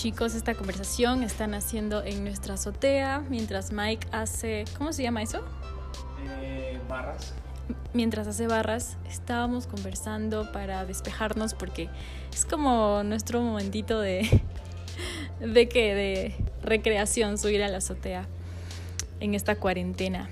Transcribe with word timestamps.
chicos, 0.00 0.34
esta 0.34 0.54
conversación 0.54 1.22
están 1.22 1.52
haciendo 1.52 2.02
en 2.02 2.24
nuestra 2.24 2.54
azotea 2.54 3.22
mientras 3.28 3.70
Mike 3.70 4.08
hace, 4.12 4.64
¿cómo 4.78 4.94
se 4.94 5.02
llama 5.02 5.20
eso? 5.20 5.44
Eh, 6.40 6.80
barras. 6.88 7.34
Mientras 7.92 8.26
hace 8.26 8.46
barras, 8.46 8.96
estábamos 9.10 9.66
conversando 9.66 10.52
para 10.52 10.86
despejarnos 10.86 11.52
porque 11.52 11.90
es 12.32 12.46
como 12.46 13.02
nuestro 13.04 13.42
momentito 13.42 14.00
de, 14.00 14.26
de 15.40 15.68
que 15.68 15.94
de 15.94 16.34
recreación 16.62 17.36
subir 17.36 17.62
a 17.62 17.68
la 17.68 17.76
azotea 17.76 18.26
en 19.20 19.34
esta 19.34 19.56
cuarentena. 19.56 20.30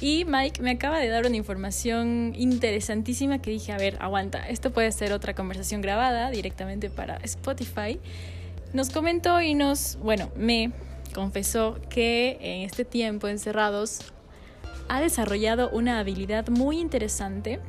Y 0.00 0.24
Mike 0.26 0.62
me 0.62 0.70
acaba 0.70 1.00
de 1.00 1.08
dar 1.08 1.26
una 1.26 1.36
información 1.36 2.34
interesantísima 2.36 3.42
que 3.42 3.50
dije, 3.50 3.72
a 3.72 3.78
ver, 3.78 3.96
aguanta, 3.98 4.48
esto 4.48 4.70
puede 4.70 4.92
ser 4.92 5.12
otra 5.12 5.34
conversación 5.34 5.80
grabada 5.80 6.30
directamente 6.30 6.88
para 6.88 7.16
Spotify. 7.16 7.98
Nos 8.72 8.90
comentó 8.90 9.40
y 9.40 9.54
nos, 9.54 9.98
bueno, 10.00 10.30
me 10.36 10.72
confesó 11.12 11.78
que 11.88 12.38
en 12.40 12.62
este 12.62 12.84
tiempo 12.84 13.26
encerrados 13.26 14.12
ha 14.88 15.00
desarrollado 15.00 15.70
una 15.70 15.98
habilidad 15.98 16.48
muy 16.48 16.78
interesante 16.78 17.60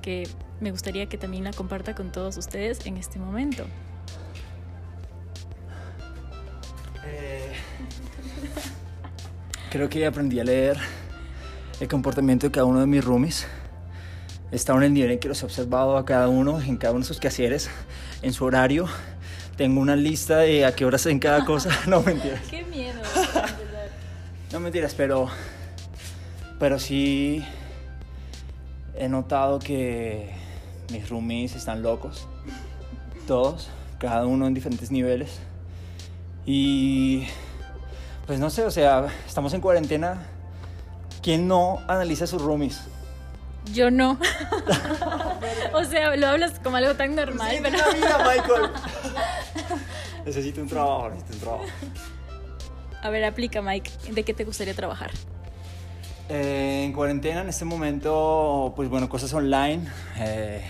que 0.00 0.28
me 0.60 0.70
gustaría 0.70 1.06
que 1.06 1.18
también 1.18 1.44
la 1.44 1.52
comparta 1.52 1.94
con 1.94 2.12
todos 2.12 2.36
ustedes 2.36 2.86
en 2.86 2.96
este 2.96 3.18
momento. 3.18 3.64
Eh, 7.06 7.52
creo 9.70 9.88
que 9.88 10.06
aprendí 10.06 10.40
a 10.40 10.44
leer 10.44 10.78
el 11.80 11.88
comportamiento 11.88 12.46
de 12.46 12.52
cada 12.52 12.66
uno 12.66 12.80
de 12.80 12.86
mis 12.86 13.04
roomies. 13.04 13.46
Estaba 14.50 14.78
en 14.78 14.84
el 14.84 14.92
nivel 14.94 15.10
en 15.12 15.18
que 15.18 15.28
los 15.28 15.42
he 15.42 15.46
observado 15.46 15.96
a 15.96 16.04
cada 16.04 16.28
uno, 16.28 16.60
en 16.60 16.76
cada 16.76 16.92
uno 16.92 17.00
de 17.00 17.06
sus 17.06 17.18
quehaceres, 17.18 17.68
en 18.22 18.32
su 18.32 18.44
horario. 18.44 18.86
Tengo 19.56 19.80
una 19.80 19.96
lista 19.96 20.38
de 20.38 20.64
a 20.64 20.74
qué 20.74 20.84
horas 20.84 21.06
en 21.06 21.18
cada 21.18 21.44
cosa. 21.44 21.70
No, 21.86 22.02
mentiras. 22.02 22.40
Qué 22.50 22.64
miedo. 22.64 23.00
no, 24.52 24.60
mentiras, 24.60 24.94
pero, 24.94 25.28
pero 26.58 26.78
sí 26.78 27.44
he 28.96 29.08
notado 29.08 29.58
que 29.58 30.30
mis 30.92 31.08
roomies 31.08 31.54
están 31.54 31.82
locos. 31.82 32.26
Todos, 33.26 33.70
cada 33.98 34.26
uno 34.26 34.46
en 34.46 34.54
diferentes 34.54 34.90
niveles. 34.90 35.38
Y 36.46 37.26
pues 38.26 38.38
no 38.38 38.50
sé, 38.50 38.64
o 38.64 38.70
sea, 38.70 39.06
estamos 39.26 39.54
en 39.54 39.60
cuarentena 39.60 40.26
¿Quién 41.24 41.48
no 41.48 41.80
analiza 41.88 42.26
sus 42.26 42.42
roomies? 42.42 42.82
Yo 43.72 43.90
no. 43.90 44.18
o 45.72 45.82
sea, 45.84 46.14
lo 46.16 46.26
hablas 46.26 46.60
como 46.62 46.76
algo 46.76 46.96
tan 46.96 47.14
normal. 47.14 47.50
Sí, 47.50 47.60
pero... 47.62 47.78
vida, 47.94 48.18
Michael. 48.18 48.70
Necesito 50.24 50.60
un 50.60 50.68
trabajo, 50.68 51.10
necesito 51.10 51.34
un 51.34 51.40
trabajo. 51.40 51.64
A 53.02 53.10
ver, 53.10 53.24
aplica, 53.24 53.60
Mike. 53.60 53.90
¿De 54.12 54.22
qué 54.22 54.32
te 54.32 54.44
gustaría 54.44 54.74
trabajar? 54.74 55.10
Eh, 56.30 56.84
en 56.86 56.92
cuarentena, 56.94 57.42
en 57.42 57.48
este 57.50 57.66
momento, 57.66 58.72
pues 58.74 58.88
bueno, 58.88 59.08
cosas 59.08 59.32
online. 59.34 59.86
Eh, 60.18 60.62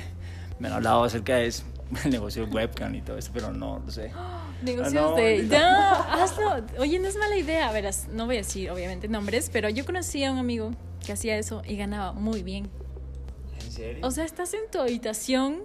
me 0.58 0.68
han 0.68 0.74
hablado 0.74 1.04
acerca 1.04 1.36
de 1.36 1.46
el 2.04 2.10
negocio 2.10 2.46
de 2.46 2.52
webcam 2.52 2.92
y 2.94 3.02
todo 3.02 3.18
eso, 3.18 3.30
pero 3.32 3.52
no 3.52 3.80
lo 3.84 3.90
sé. 3.90 4.10
Negocios 4.62 5.12
ah, 5.12 5.16
de. 5.16 5.48
Ya, 5.48 5.92
hazlo. 6.24 6.64
Oye, 6.78 6.98
no 6.98 7.06
es 7.06 7.16
mala 7.16 7.36
idea. 7.36 7.70
Verás, 7.70 8.08
no 8.10 8.26
voy 8.26 8.36
a 8.36 8.38
decir 8.38 8.70
obviamente 8.70 9.06
nombres, 9.08 9.50
pero 9.52 9.68
yo 9.68 9.84
conocí 9.84 10.24
a 10.24 10.32
un 10.32 10.38
amigo 10.38 10.72
que 11.06 11.12
hacía 11.12 11.36
eso 11.38 11.62
y 11.66 11.76
ganaba 11.76 12.12
muy 12.12 12.42
bien. 12.42 12.68
¿En 13.62 13.70
serio? 13.70 14.06
O 14.06 14.10
sea, 14.10 14.24
estás 14.24 14.54
en 14.54 14.68
tu 14.72 14.80
habitación, 14.80 15.62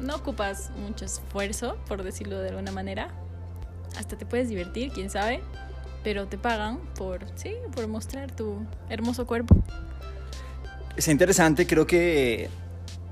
no 0.00 0.16
ocupas 0.16 0.70
mucho 0.76 1.04
esfuerzo, 1.04 1.76
por 1.86 2.02
decirlo 2.02 2.38
de 2.40 2.50
alguna 2.50 2.72
manera. 2.72 3.08
Hasta 3.96 4.16
te 4.16 4.26
puedes 4.26 4.48
divertir, 4.48 4.92
quién 4.92 5.10
sabe. 5.10 5.42
Pero 6.02 6.26
te 6.26 6.36
pagan 6.36 6.78
por, 6.96 7.20
sí, 7.36 7.54
por 7.74 7.86
mostrar 7.86 8.32
tu 8.32 8.66
hermoso 8.88 9.26
cuerpo. 9.26 9.54
Es 10.96 11.08
interesante, 11.08 11.66
creo 11.66 11.86
que 11.86 12.50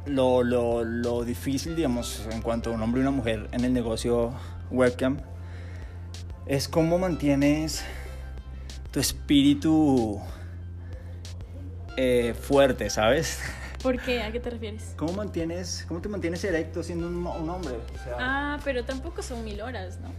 lo, 0.07 0.43
lo, 0.43 0.85
lo, 0.85 1.25
difícil, 1.25 1.77
digamos, 1.77 2.27
en 2.31 2.43
cuanto 2.43 2.71
a 2.71 2.73
un 2.75 2.83
hombre 2.83 3.01
y 3.01 3.03
una 3.03 3.13
mujer 3.13 3.49
en 3.53 3.65
el 3.65 3.73
negocio 3.73 4.33
webcam, 4.71 5.19
es 6.47 6.69
cómo 6.69 6.99
mantienes 6.99 7.85
tu 8.91 8.99
espíritu 8.99 10.21
eh, 11.97 12.35
fuerte, 12.35 12.91
¿sabes? 12.91 13.39
¿Por 13.83 14.01
qué? 14.01 14.23
¿A 14.23 14.31
qué 14.31 14.41
te 14.41 14.51
refieres? 14.51 14.95
¿Cómo, 14.97 15.13
mantienes, 15.13 15.85
cómo 15.89 16.01
te 16.01 16.09
mantienes 16.09 16.45
erecto 16.45 16.83
siendo 16.83 17.09
un, 17.09 17.27
un 17.27 17.51
hombre? 17.51 17.77
ah, 18.19 18.59
pero 18.65 18.85
tampoco 18.85 19.23
son 19.23 19.43
mil 19.45 19.61
horas, 19.61 19.99
¿no? 20.01 20.11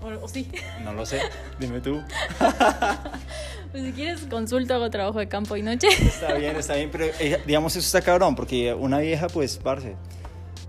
¿O, 0.00 0.28
sí? 0.28 0.48
No 0.84 0.92
lo 0.92 1.04
sé, 1.04 1.20
dime 1.58 1.80
tú. 1.80 2.00
pues 3.72 3.84
si 3.84 3.92
quieres 3.92 4.26
consulta 4.30 4.76
hago 4.76 4.90
trabajo 4.90 5.18
de 5.18 5.28
campo 5.28 5.56
y 5.56 5.62
noche. 5.62 5.88
está 6.00 6.34
bien, 6.34 6.56
está 6.56 6.76
bien, 6.76 6.90
pero 6.90 7.06
eh, 7.18 7.42
digamos 7.46 7.74
eso 7.74 7.84
está 7.84 8.00
cabrón, 8.00 8.36
porque 8.36 8.72
una 8.74 8.98
vieja 8.98 9.26
pues, 9.28 9.56
parce, 9.56 9.96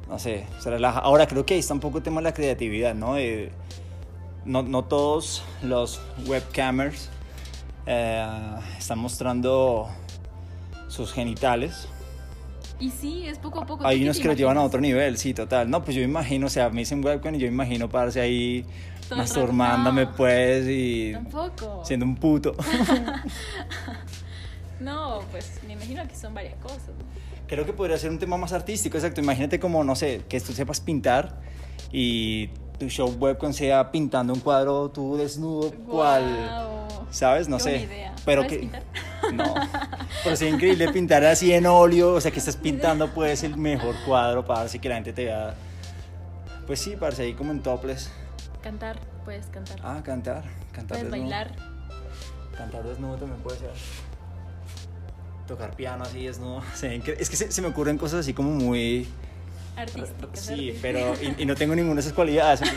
no 0.08 0.18
sé, 0.18 0.46
se 0.60 0.70
relaja. 0.70 1.00
Ahora 1.00 1.28
creo 1.28 1.46
que 1.46 1.54
ahí 1.54 1.60
está 1.60 1.74
un 1.74 1.80
poco 1.80 2.00
el 2.00 2.04
tema 2.04 2.22
de 2.22 2.24
la 2.26 2.34
creatividad, 2.34 2.96
¿no? 2.96 3.16
no, 4.46 4.64
no, 4.64 4.86
todos 4.86 5.44
los 5.62 6.02
webcamers 6.26 7.10
eh, 7.86 8.26
están 8.80 8.98
mostrando 8.98 9.90
sus 10.90 11.14
genitales. 11.14 11.88
Y 12.80 12.92
sí, 12.92 13.26
es 13.26 13.38
poco 13.38 13.62
a 13.62 13.66
poco. 13.66 13.86
Hay 13.86 14.04
unos 14.04 14.20
que 14.20 14.28
lo 14.28 14.34
llevan 14.34 14.58
a 14.58 14.64
otro 14.64 14.82
nivel, 14.82 15.18
sí, 15.18 15.34
total. 15.34 15.70
No, 15.70 15.84
pues 15.84 15.96
yo 15.96 16.02
imagino, 16.02 16.48
o 16.48 16.50
sea, 16.50 16.70
me 16.70 16.82
dicen 16.82 17.04
webcam 17.04 17.36
y 17.36 17.40
yo 17.40 17.48
imagino 17.48 17.90
pararse 17.90 18.22
ahí 18.22 18.66
masturmándome 19.16 20.08
pues 20.08 20.66
y 20.68 21.12
Tampoco. 21.14 21.82
siendo 21.84 22.06
un 22.06 22.16
puto. 22.16 22.56
no, 24.80 25.20
pues 25.32 25.60
me 25.68 25.74
imagino 25.74 26.08
que 26.08 26.16
son 26.16 26.34
varias 26.34 26.56
cosas. 26.56 26.92
Creo 27.48 27.66
que 27.66 27.74
podría 27.74 27.98
ser 27.98 28.12
un 28.12 28.20
tema 28.20 28.38
más 28.38 28.54
artístico, 28.54 28.98
exacto. 28.98 29.22
Imagínate 29.22 29.60
como, 29.60 29.84
no 29.84 29.96
sé, 29.96 30.22
que 30.30 30.40
tú 30.40 30.54
sepas 30.54 30.80
pintar 30.80 31.42
y 31.92 32.48
tu 32.78 32.88
show 32.88 33.10
webcam 33.20 33.52
sea 33.52 33.92
pintando 33.92 34.34
un 34.34 34.40
cuadro 34.40 34.90
tú 34.90 35.18
desnudo, 35.18 35.72
cual, 35.72 36.24
¿sabes? 37.10 37.50
No 37.50 37.60
sé. 37.60 37.82
Idea. 37.82 38.14
Pero 38.24 38.48
que 38.48 38.60
pintar? 38.60 38.84
no. 39.34 39.54
Pero 40.24 40.36
sería 40.36 40.54
increíble 40.54 40.92
pintar 40.92 41.24
así 41.24 41.54
en 41.54 41.66
óleo, 41.66 42.14
o 42.14 42.22
sea, 42.22 42.32
que 42.32 42.40
estás 42.40 42.56
pintando 42.56 43.14
pues 43.14 43.44
el 43.44 43.56
mejor 43.58 43.96
cuadro 44.06 44.46
para 44.46 44.62
así 44.62 44.80
que 44.80 44.90
la 44.90 44.96
gente 44.96 45.14
te 45.14 45.26
vea. 45.26 45.54
Pues 46.68 46.80
sí, 46.80 46.96
parece 47.00 47.24
ahí 47.24 47.34
como 47.34 47.52
en 47.52 47.62
topless. 47.62 48.12
Cantar, 48.62 49.00
puedes 49.26 49.46
cantar. 49.48 49.80
Ah, 49.82 50.02
cantar. 50.04 50.44
Cantar 50.72 50.98
puedes 50.98 51.10
bailar. 51.12 51.52
Cantar 52.56 52.84
desnudo 52.84 53.18
también 53.18 53.42
puede 53.42 53.60
ser. 53.60 53.72
Tocar 55.48 55.76
piano 55.76 56.04
así 56.04 56.26
desnudo. 56.26 56.62
es 57.18 57.30
que 57.30 57.36
se, 57.36 57.62
me 57.62 57.70
ocurren 57.70 57.98
cosas 57.98 58.20
así 58.20 58.34
como 58.34 58.52
muy... 58.52 59.08
Artísticas. 59.78 60.40
Sí, 60.40 60.78
pero... 60.82 61.14
Y, 61.38 61.46
no 61.46 61.56
tengo 61.56 61.74
ninguna 61.74 61.96
de 61.96 62.02
esas 62.02 62.14
cualidades. 62.14 62.62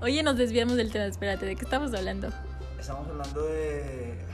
Oye, 0.00 0.22
nos 0.22 0.36
desviamos 0.36 0.76
del 0.76 0.92
tema. 0.92 1.06
Espérate, 1.06 1.44
¿de 1.44 1.56
qué 1.56 1.64
estamos 1.64 1.92
hablando? 1.92 2.28
Estamos 2.78 3.08
hablando 3.08 3.46
de... 3.48 4.31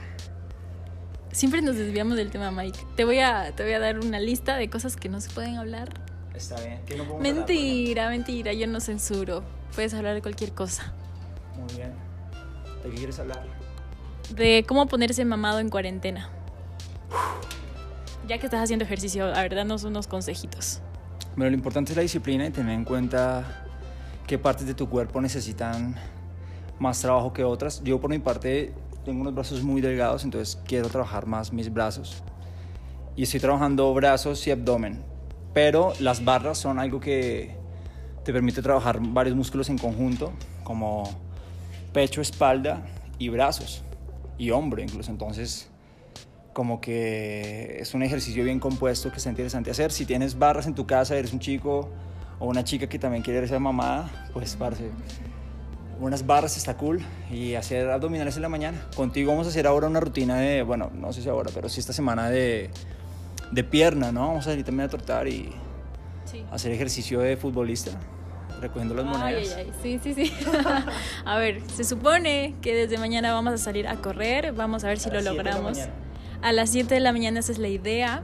Siempre 1.31 1.61
nos 1.61 1.75
desviamos 1.75 2.17
del 2.17 2.31
tema, 2.31 2.51
Mike. 2.51 2.79
Te 2.95 3.05
voy 3.05 3.19
a, 3.19 3.55
te 3.55 3.63
voy 3.63 3.73
a 3.73 3.79
dar 3.79 3.99
una 3.99 4.19
lista 4.19 4.57
de 4.57 4.69
cosas 4.69 4.95
que 4.95 5.09
no 5.09 5.21
se 5.21 5.29
pueden 5.29 5.57
hablar 5.57 5.89
Está 6.39 6.55
bien. 6.61 6.79
¿Qué 6.85 6.95
no 6.95 7.19
mentira, 7.19 8.09
mentira, 8.09 8.53
yo 8.53 8.65
no 8.65 8.79
censuro. 8.79 9.43
Puedes 9.75 9.93
hablar 9.93 10.15
de 10.15 10.21
cualquier 10.21 10.53
cosa. 10.53 10.93
Muy 11.57 11.75
bien. 11.75 11.91
¿De 12.81 12.89
qué 12.89 12.95
quieres 12.95 13.19
hablar? 13.19 13.45
De 14.33 14.63
cómo 14.65 14.87
ponerse 14.87 15.25
mamado 15.25 15.59
en 15.59 15.67
cuarentena. 15.67 16.29
Ya 18.25 18.37
que 18.37 18.45
estás 18.45 18.63
haciendo 18.63 18.85
ejercicio, 18.85 19.25
a 19.25 19.41
ver, 19.41 19.53
danos 19.53 19.83
unos 19.83 20.07
consejitos. 20.07 20.79
Bueno, 21.35 21.49
lo 21.49 21.57
importante 21.57 21.91
es 21.91 21.97
la 21.97 22.03
disciplina 22.03 22.45
y 22.45 22.51
tener 22.51 22.73
en 22.73 22.85
cuenta 22.85 23.65
qué 24.25 24.37
partes 24.37 24.65
de 24.65 24.75
tu 24.75 24.87
cuerpo 24.87 25.19
necesitan 25.19 25.95
más 26.79 27.01
trabajo 27.01 27.33
que 27.33 27.43
otras. 27.43 27.83
Yo 27.83 27.99
por 27.99 28.09
mi 28.11 28.19
parte 28.19 28.73
tengo 29.05 29.21
unos 29.21 29.33
brazos 29.33 29.63
muy 29.63 29.81
delgados, 29.81 30.23
entonces 30.23 30.59
quiero 30.65 30.89
trabajar 30.89 31.25
más 31.25 31.51
mis 31.53 31.71
brazos. 31.71 32.23
Y 33.15 33.23
estoy 33.23 33.39
trabajando 33.39 33.93
brazos 33.93 34.45
y 34.47 34.51
abdomen 34.51 35.09
pero 35.53 35.93
las 35.99 36.23
barras 36.23 36.57
son 36.57 36.79
algo 36.79 36.99
que 36.99 37.55
te 38.23 38.31
permite 38.33 38.61
trabajar 38.61 38.99
varios 39.01 39.35
músculos 39.35 39.69
en 39.69 39.77
conjunto, 39.77 40.31
como 40.63 41.03
pecho, 41.93 42.21
espalda 42.21 42.85
y 43.17 43.29
brazos, 43.29 43.83
y 44.37 44.51
hombro 44.51 44.81
incluso. 44.81 45.11
Entonces, 45.11 45.69
como 46.53 46.79
que 46.79 47.77
es 47.79 47.93
un 47.93 48.03
ejercicio 48.03 48.43
bien 48.43 48.59
compuesto 48.59 49.11
que 49.11 49.17
está 49.17 49.29
interesante 49.29 49.71
hacer. 49.71 49.91
Si 49.91 50.05
tienes 50.05 50.37
barras 50.37 50.67
en 50.67 50.75
tu 50.75 50.85
casa, 50.85 51.17
eres 51.17 51.33
un 51.33 51.39
chico 51.39 51.89
o 52.39 52.47
una 52.47 52.63
chica 52.63 52.87
que 52.87 52.99
también 52.99 53.23
quiere 53.23 53.47
ser 53.47 53.59
mamá, 53.59 54.09
pues 54.33 54.55
parce, 54.55 54.83
unas 55.99 56.25
barras 56.25 56.57
está 56.57 56.77
cool 56.77 57.01
y 57.31 57.55
hacer 57.55 57.89
abdominales 57.89 58.35
en 58.35 58.41
la 58.41 58.49
mañana. 58.49 58.81
Contigo 58.95 59.31
vamos 59.31 59.47
a 59.47 59.49
hacer 59.49 59.67
ahora 59.67 59.87
una 59.87 59.99
rutina 59.99 60.37
de, 60.37 60.63
bueno, 60.63 60.91
no 60.93 61.11
sé 61.13 61.21
si 61.21 61.29
ahora, 61.29 61.51
pero 61.53 61.69
sí 61.69 61.79
esta 61.79 61.93
semana 61.93 62.29
de 62.29 62.71
de 63.51 63.63
pierna, 63.63 64.11
¿no? 64.11 64.27
Vamos 64.27 64.47
a 64.47 64.53
ir 64.53 64.63
también 64.63 64.87
a 64.87 64.89
trotar 64.89 65.27
y... 65.27 65.49
Sí. 66.25 66.43
hacer 66.51 66.71
ejercicio 66.71 67.21
de 67.21 67.37
futbolista, 67.37 67.91
recogiendo 68.61 68.93
las 68.93 69.05
monedas. 69.05 69.55
Ay, 69.57 69.65
ay, 69.65 69.73
ay. 69.83 69.99
Sí, 69.99 70.13
sí, 70.13 70.13
sí. 70.13 70.33
a 71.25 71.37
ver, 71.39 71.63
se 71.75 71.83
supone 71.83 72.53
que 72.61 72.75
desde 72.75 72.99
mañana 72.99 73.33
vamos 73.33 73.53
a 73.53 73.57
salir 73.57 73.87
a 73.87 73.95
correr. 73.95 74.53
Vamos 74.53 74.83
a 74.83 74.89
ver 74.89 74.99
si 74.99 75.09
A 75.09 75.13
lo 75.13 75.21
la 75.21 75.31
logramos. 75.31 75.79
A 76.43 76.53
las 76.53 76.69
7 76.69 76.93
de 76.93 76.99
la 76.99 77.11
mañana 77.13 77.39
esa 77.39 77.51
es 77.51 77.57
la 77.57 77.67
idea. 77.67 78.21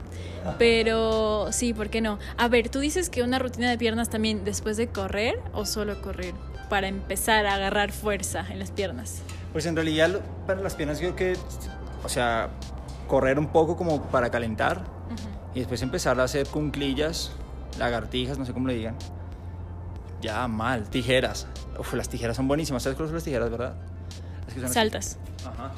Pero 0.56 1.48
sí, 1.50 1.74
¿por 1.74 1.90
qué 1.90 2.00
no? 2.00 2.20
A 2.36 2.46
ver, 2.46 2.68
tú 2.68 2.78
dices 2.78 3.10
que 3.10 3.24
una 3.24 3.40
rutina 3.40 3.68
de 3.68 3.76
piernas 3.76 4.08
también 4.08 4.44
después 4.44 4.76
de 4.76 4.86
correr 4.86 5.40
o 5.52 5.66
solo 5.66 6.00
correr 6.00 6.32
para 6.68 6.88
empezar 6.88 7.46
a 7.46 7.54
agarrar 7.54 7.92
fuerza 7.92 8.44
en 8.50 8.58
las 8.58 8.70
piernas. 8.70 9.22
Pues 9.52 9.66
en 9.66 9.74
realidad 9.76 10.20
para 10.46 10.60
las 10.60 10.74
piernas 10.74 11.00
yo 11.00 11.14
creo 11.14 11.34
que, 11.34 11.40
o 12.04 12.08
sea, 12.08 12.48
correr 13.08 13.38
un 13.38 13.48
poco 13.48 13.76
como 13.76 14.02
para 14.02 14.30
calentar 14.30 14.82
y 15.54 15.60
después 15.60 15.80
empezar 15.82 16.18
a 16.20 16.24
hacer 16.24 16.46
cunclillas, 16.48 17.32
lagartijas, 17.78 18.36
no 18.38 18.44
sé 18.44 18.52
cómo 18.52 18.68
le 18.68 18.74
digan. 18.74 18.96
Ya, 20.20 20.46
mal, 20.48 20.88
tijeras. 20.90 21.46
Uf, 21.78 21.94
las 21.94 22.08
tijeras 22.08 22.36
son 22.36 22.48
buenísimas. 22.48 22.82
¿Sabes 22.82 22.96
cuáles 22.96 23.10
son 23.10 23.16
las 23.16 23.24
tijeras, 23.24 23.50
verdad? 23.50 23.74
Las 24.44 24.54
que 24.54 24.60
son 24.60 24.64
así. 24.64 24.74
Saltas. 24.74 25.18
Ajá. 25.46 25.72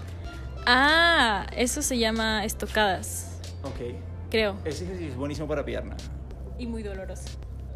Ah, 0.67 1.46
eso 1.56 1.82
se 1.82 1.99
llama 1.99 2.44
estocadas, 2.44 3.38
Ok. 3.62 3.94
creo. 4.31 4.56
Ese 4.64 4.84
ejercicio 4.84 5.12
es 5.12 5.17
buenísimo 5.17 5.46
para 5.49 5.64
pierna. 5.64 5.96
Y 6.58 6.67
muy 6.67 6.82
doloroso. 6.82 7.25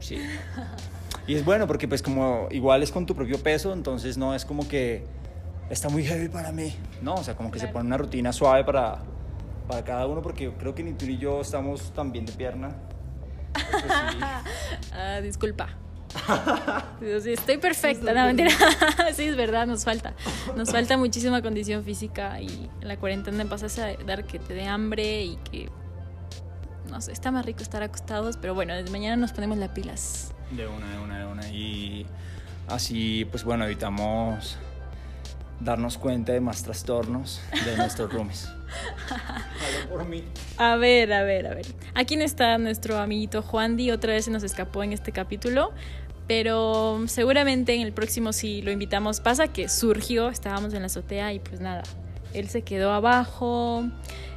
Sí. 0.00 0.16
Y 1.26 1.34
es 1.34 1.44
bueno 1.44 1.66
porque 1.66 1.86
pues 1.88 2.02
como 2.02 2.48
igual 2.50 2.82
es 2.82 2.90
con 2.90 3.06
tu 3.06 3.14
propio 3.14 3.42
peso, 3.42 3.72
entonces 3.72 4.16
no 4.18 4.34
es 4.34 4.44
como 4.44 4.66
que 4.68 5.04
está 5.70 5.88
muy 5.88 6.04
heavy 6.04 6.28
para 6.28 6.52
mí. 6.52 6.74
No, 7.00 7.14
o 7.14 7.24
sea, 7.24 7.36
como 7.36 7.50
que 7.50 7.58
se 7.58 7.68
pone 7.68 7.86
una 7.86 7.96
rutina 7.96 8.32
suave 8.32 8.64
para, 8.64 8.98
para 9.68 9.84
cada 9.84 10.06
uno 10.06 10.22
porque 10.22 10.44
yo 10.44 10.58
creo 10.58 10.74
que 10.74 10.82
ni 10.82 10.92
tú 10.92 11.06
ni 11.06 11.18
yo 11.18 11.40
estamos 11.40 11.92
tan 11.92 12.12
bien 12.12 12.26
de 12.26 12.32
pierna. 12.32 12.70
Sí. 13.82 14.18
Ah, 14.92 15.20
disculpa. 15.22 15.68
Estoy 17.00 17.58
perfecta, 17.58 18.12
no 18.12 18.26
mentira. 18.26 18.50
Sí, 19.14 19.24
es 19.24 19.36
verdad, 19.36 19.66
nos 19.66 19.84
falta. 19.84 20.14
Nos 20.56 20.70
falta 20.70 20.96
muchísima 20.96 21.42
condición 21.42 21.84
física 21.84 22.40
y 22.40 22.70
en 22.80 22.88
la 22.88 22.96
cuarentena 22.96 23.44
pasas 23.46 23.78
a 23.78 23.92
dar 24.06 24.24
que 24.24 24.38
te 24.38 24.54
dé 24.54 24.66
hambre 24.66 25.24
y 25.24 25.36
que. 25.50 25.70
No 26.90 27.00
sé, 27.00 27.12
está 27.12 27.30
más 27.30 27.46
rico 27.46 27.62
estar 27.62 27.82
acostados, 27.82 28.36
pero 28.36 28.54
bueno, 28.54 28.74
desde 28.74 28.90
mañana 28.90 29.16
nos 29.16 29.32
ponemos 29.32 29.58
las 29.58 29.70
pilas. 29.70 30.32
De 30.50 30.66
una, 30.66 30.90
de 30.90 30.98
una, 30.98 31.18
de 31.18 31.26
una. 31.26 31.48
Y 31.48 32.06
así, 32.68 33.26
pues 33.30 33.44
bueno, 33.44 33.64
evitamos 33.64 34.58
darnos 35.60 35.96
cuenta 35.96 36.32
de 36.32 36.40
más 36.40 36.62
trastornos 36.62 37.40
de 37.64 37.76
nuestros 37.76 38.12
roomies. 38.12 38.48
Hablo 39.08 39.88
por 39.90 40.04
mí. 40.06 40.24
A 40.56 40.76
ver, 40.76 41.12
a 41.12 41.22
ver, 41.22 41.46
a 41.46 41.54
ver. 41.54 41.66
Aquí 41.94 42.16
no 42.16 42.24
está 42.24 42.58
nuestro 42.58 42.98
amiguito 42.98 43.42
Juan 43.42 43.76
Di, 43.76 43.90
otra 43.90 44.12
vez 44.12 44.24
se 44.24 44.30
nos 44.30 44.42
escapó 44.42 44.82
en 44.82 44.92
este 44.92 45.12
capítulo, 45.12 45.72
pero 46.26 47.04
seguramente 47.06 47.74
en 47.74 47.82
el 47.82 47.92
próximo 47.92 48.32
si 48.32 48.62
lo 48.62 48.70
invitamos. 48.70 49.20
Pasa 49.20 49.48
que 49.48 49.68
surgió, 49.68 50.28
estábamos 50.28 50.74
en 50.74 50.80
la 50.80 50.86
azotea 50.86 51.32
y 51.32 51.38
pues 51.38 51.60
nada, 51.60 51.82
él 52.34 52.48
se 52.48 52.62
quedó 52.62 52.92
abajo. 52.92 53.84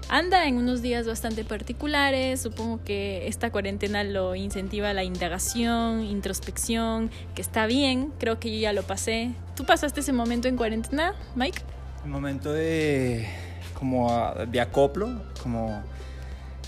Anda 0.07 0.47
en 0.47 0.57
unos 0.57 0.83
días 0.83 1.07
bastante 1.07 1.43
particulares, 1.43 2.39
supongo 2.41 2.79
que 2.83 3.27
esta 3.27 3.51
cuarentena 3.51 4.03
lo 4.03 4.35
incentiva 4.35 4.93
la 4.93 5.03
indagación, 5.03 6.03
introspección, 6.03 7.09
que 7.33 7.41
está 7.41 7.65
bien, 7.65 8.11
creo 8.19 8.39
que 8.39 8.51
yo 8.53 8.59
ya 8.59 8.71
lo 8.73 8.83
pasé. 8.83 9.31
¿Tú 9.55 9.65
pasaste 9.65 10.01
ese 10.01 10.13
momento 10.13 10.47
en 10.47 10.57
cuarentena, 10.57 11.15
Mike? 11.35 11.59
Un 12.03 12.11
momento 12.11 12.53
de 12.53 13.27
como 13.73 14.11
a- 14.11 14.45
de 14.45 14.61
acoplo, 14.61 15.23
como 15.41 15.81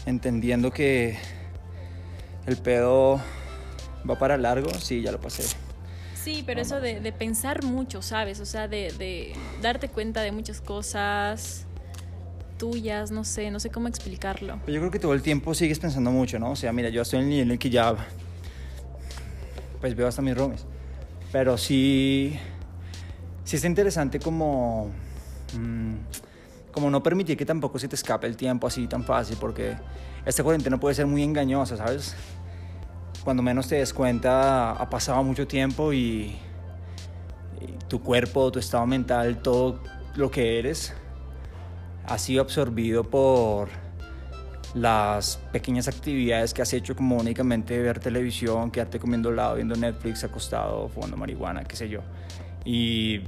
entendiendo 0.08 0.72
que 0.72 1.18
el 2.48 2.58
pedo 2.58 3.22
va 4.10 4.18
para 4.18 4.36
largo, 4.38 4.74
sí, 4.80 5.02
ya 5.04 5.12
lo 5.12 5.22
pasé. 5.22 5.44
Sí, 6.28 6.44
pero 6.46 6.60
eso 6.60 6.82
de, 6.82 7.00
de 7.00 7.14
pensar 7.14 7.64
mucho, 7.64 8.02
¿sabes? 8.02 8.42
O 8.42 8.46
sea, 8.46 8.68
de, 8.68 8.92
de 9.00 9.32
darte 9.62 9.88
cuenta 9.88 10.20
de 10.20 10.34
muchas 10.34 10.60
cosas 10.60 11.66
tuyas, 12.58 13.12
no 13.12 13.24
sé, 13.24 13.50
no 13.50 13.62
sé 13.62 13.70
cómo 13.70 13.88
explicarlo. 13.88 14.60
Pero 14.66 14.74
yo 14.74 14.82
creo 14.82 14.92
que 14.92 15.00
todo 15.00 15.14
el 15.14 15.22
tiempo 15.22 15.54
sigues 15.54 15.80
pensando 15.80 16.12
mucho, 16.12 16.38
¿no? 16.38 16.52
O 16.52 16.56
sea, 16.58 16.74
mira, 16.74 16.90
yo 16.90 17.04
estoy 17.04 17.20
en 17.20 17.24
el 17.24 17.30
nivel 17.30 17.48
en 17.48 17.52
el 17.52 17.60
que 17.60 17.70
ya 17.70 17.96
pues 19.80 19.96
veo 19.96 20.06
hasta 20.06 20.22
mis 20.22 20.36
roomies. 20.36 20.66
Pero 21.32 21.58
sí 21.58 22.38
sí 23.46 23.56
está 23.56 23.70
interesante 23.70 24.20
como 24.20 24.92
mm, 25.58 25.94
como 26.74 26.90
no 26.90 27.02
permitir 27.02 27.38
que 27.38 27.46
tampoco 27.46 27.80
se 27.80 27.88
te 27.88 27.96
escape 27.96 28.28
el 28.28 28.36
tiempo 28.36 28.68
así 28.68 28.86
tan 28.88 29.06
fácil 29.06 29.38
porque 29.40 29.78
esta 30.26 30.44
cuarentena 30.44 30.78
puede 30.78 30.94
ser 30.94 31.06
muy 31.06 31.24
engañosa, 31.24 31.78
¿sabes? 31.78 32.18
Cuando 33.28 33.44
menos 33.44 33.68
te 33.68 33.76
des 33.76 33.94
cuenta 33.94 34.72
ha 34.72 34.90
pasado 34.90 35.22
mucho 35.22 35.46
tiempo 35.46 35.92
y, 35.92 36.38
y 37.60 37.68
tu 37.90 38.02
cuerpo, 38.02 38.50
tu 38.54 38.60
estado 38.60 38.88
mental, 38.88 39.42
todo 39.42 39.82
lo 40.16 40.32
que 40.32 40.60
eres 40.60 40.94
ha 42.06 42.18
sido 42.18 42.42
absorbido 42.42 43.04
por 43.04 43.68
las 44.76 45.42
pequeñas 45.52 45.90
actividades 45.90 46.54
que 46.54 46.62
has 46.62 46.72
hecho 46.72 46.96
como 46.96 47.18
únicamente 47.18 47.78
ver 47.82 48.00
televisión, 48.00 48.72
quedarte 48.72 48.98
comiendo 48.98 49.30
helado, 49.30 49.56
viendo 49.56 49.76
Netflix, 49.76 50.24
acostado, 50.24 50.88
fumando 50.88 51.18
marihuana, 51.18 51.66
qué 51.66 51.76
sé 51.76 51.90
yo. 51.90 52.00
Y 52.64 53.24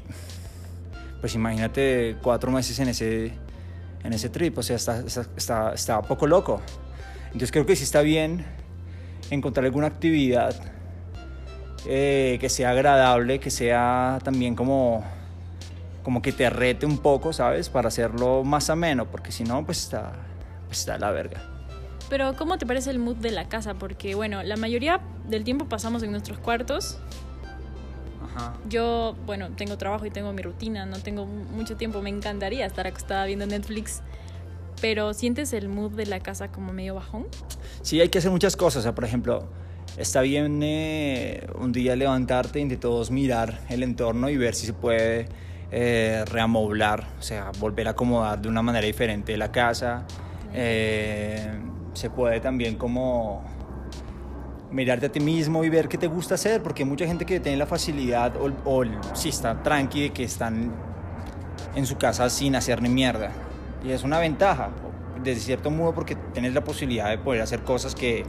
pues 1.20 1.36
imagínate 1.36 2.16
cuatro 2.22 2.52
meses 2.52 2.80
en 2.80 2.88
ese, 2.88 3.34
en 4.06 4.14
ese 4.14 4.30
trip, 4.30 4.60
o 4.60 4.64
sea, 4.64 4.78
está, 4.78 5.00
está, 5.02 5.26
está, 5.36 5.74
está 5.74 6.02
poco 6.04 6.26
loco. 6.26 6.62
Entonces 7.26 7.52
creo 7.52 7.66
que 7.66 7.76
sí 7.76 7.84
está 7.84 8.00
bien 8.00 8.46
encontrar 9.30 9.66
alguna 9.66 9.88
actividad 9.88 10.56
eh, 11.86 12.38
que 12.42 12.50
sea 12.50 12.72
agradable, 12.72 13.40
que 13.40 13.50
sea 13.52 14.20
también 14.24 14.56
como 14.56 15.04
como 16.04 16.22
que 16.22 16.32
te 16.32 16.50
rete 16.50 16.86
un 16.86 16.98
poco, 16.98 17.34
¿sabes? 17.34 17.70
Para 17.70 17.90
hacerlo 17.90 18.44
más 18.44 18.70
ameno, 18.70 19.06
porque 19.06 19.32
si 19.32 19.44
no, 19.44 19.64
pues 19.66 19.80
está, 19.84 20.14
pues 20.68 20.80
está 20.80 20.98
la 20.98 21.12
verga. 21.12 21.42
Pero 22.10 22.36
¿cómo 22.36 22.58
te 22.58 22.66
parece 22.66 22.90
el 22.90 22.98
mood 22.98 23.18
de 23.18 23.30
la 23.32 23.48
casa? 23.48 23.76
Porque 23.76 24.16
bueno, 24.16 24.42
la 24.42 24.56
mayoría 24.56 25.02
del 25.28 25.44
tiempo 25.44 25.66
pasamos 25.66 26.02
en 26.02 26.12
nuestros 26.12 26.40
cuartos. 26.40 26.98
Ajá. 28.24 28.54
Yo, 28.68 29.16
bueno, 29.26 29.50
tengo 29.56 29.78
trabajo 29.78 30.06
y 30.06 30.10
tengo 30.10 30.34
mi 30.34 30.42
rutina, 30.42 30.86
no 30.88 30.98
tengo 31.00 31.26
mu- 31.26 31.44
mucho 31.56 31.76
tiempo, 31.78 32.02
me 32.02 32.10
encantaría 32.10 32.66
estar 32.66 32.88
acostada 32.88 33.26
viendo 33.26 33.46
Netflix. 33.46 34.02
Pero 34.82 35.14
¿sientes 35.14 35.54
el 35.54 35.70
mood 35.70 35.92
de 35.92 36.06
la 36.06 36.20
casa 36.20 36.50
como 36.52 36.74
medio 36.74 36.96
bajón? 36.96 37.28
Sí, 37.82 38.00
hay 38.00 38.10
que 38.10 38.20
hacer 38.20 38.32
muchas 38.32 38.56
cosas. 38.56 38.82
O 38.82 38.84
sea, 38.84 38.96
por 38.96 39.04
ejemplo, 39.04 39.48
está 39.98 40.22
bien 40.22 40.62
eh, 40.64 41.48
un 41.60 41.72
día 41.72 41.96
levantarte 41.96 42.60
y 42.60 42.62
entre 42.62 42.78
todos 42.78 43.12
mirar 43.12 43.60
el 43.70 43.84
entorno 43.84 44.30
y 44.30 44.38
ver 44.38 44.56
si 44.56 44.66
se 44.66 44.74
puede 44.74 45.28
eh, 45.72 46.24
reamoblar, 46.26 47.06
o 47.20 47.22
sea, 47.22 47.52
volver 47.60 47.88
a 47.88 47.92
acomodar 47.92 48.42
de 48.42 48.50
una 48.50 48.62
manera 48.62 48.86
diferente 48.86 49.36
la 49.38 49.52
casa. 49.52 50.06
Eh, 50.54 51.60
se 51.94 52.10
puede 52.10 52.40
también 52.40 52.76
como 52.76 53.44
mirarte 54.72 55.08
a 55.08 55.12
ti 55.12 55.20
mismo 55.20 55.64
y 55.64 55.70
ver 55.70 55.88
qué 55.88 55.98
te 55.98 56.08
gusta 56.08 56.36
hacer, 56.36 56.64
porque 56.64 56.84
hay 56.84 56.90
mucha 56.90 57.06
gente 57.06 57.26
que 57.26 57.40
tiene 57.40 57.58
la 57.58 57.66
facilidad 57.66 58.36
o, 58.38 58.52
o 58.66 58.84
sí 59.14 59.30
está 59.30 59.62
tranqui 59.62 60.04
de 60.04 60.10
que 60.12 60.24
están 60.24 60.72
en 61.76 61.86
su 61.86 61.98
casa 61.98 62.30
sin 62.30 62.56
hacer 62.56 62.82
ni 62.82 62.90
mierda. 62.90 63.32
Y 63.84 63.92
es 63.92 64.04
una 64.04 64.20
ventaja, 64.20 64.70
desde 65.24 65.42
cierto 65.42 65.72
modo, 65.72 65.94
porque 65.94 66.16
tienes 66.16 66.54
la 66.54 66.64
posibilidad 66.64 67.10
de 67.10 67.18
poder 67.18 67.42
hacer 67.42 67.64
cosas 67.64 67.96
que 67.96 68.24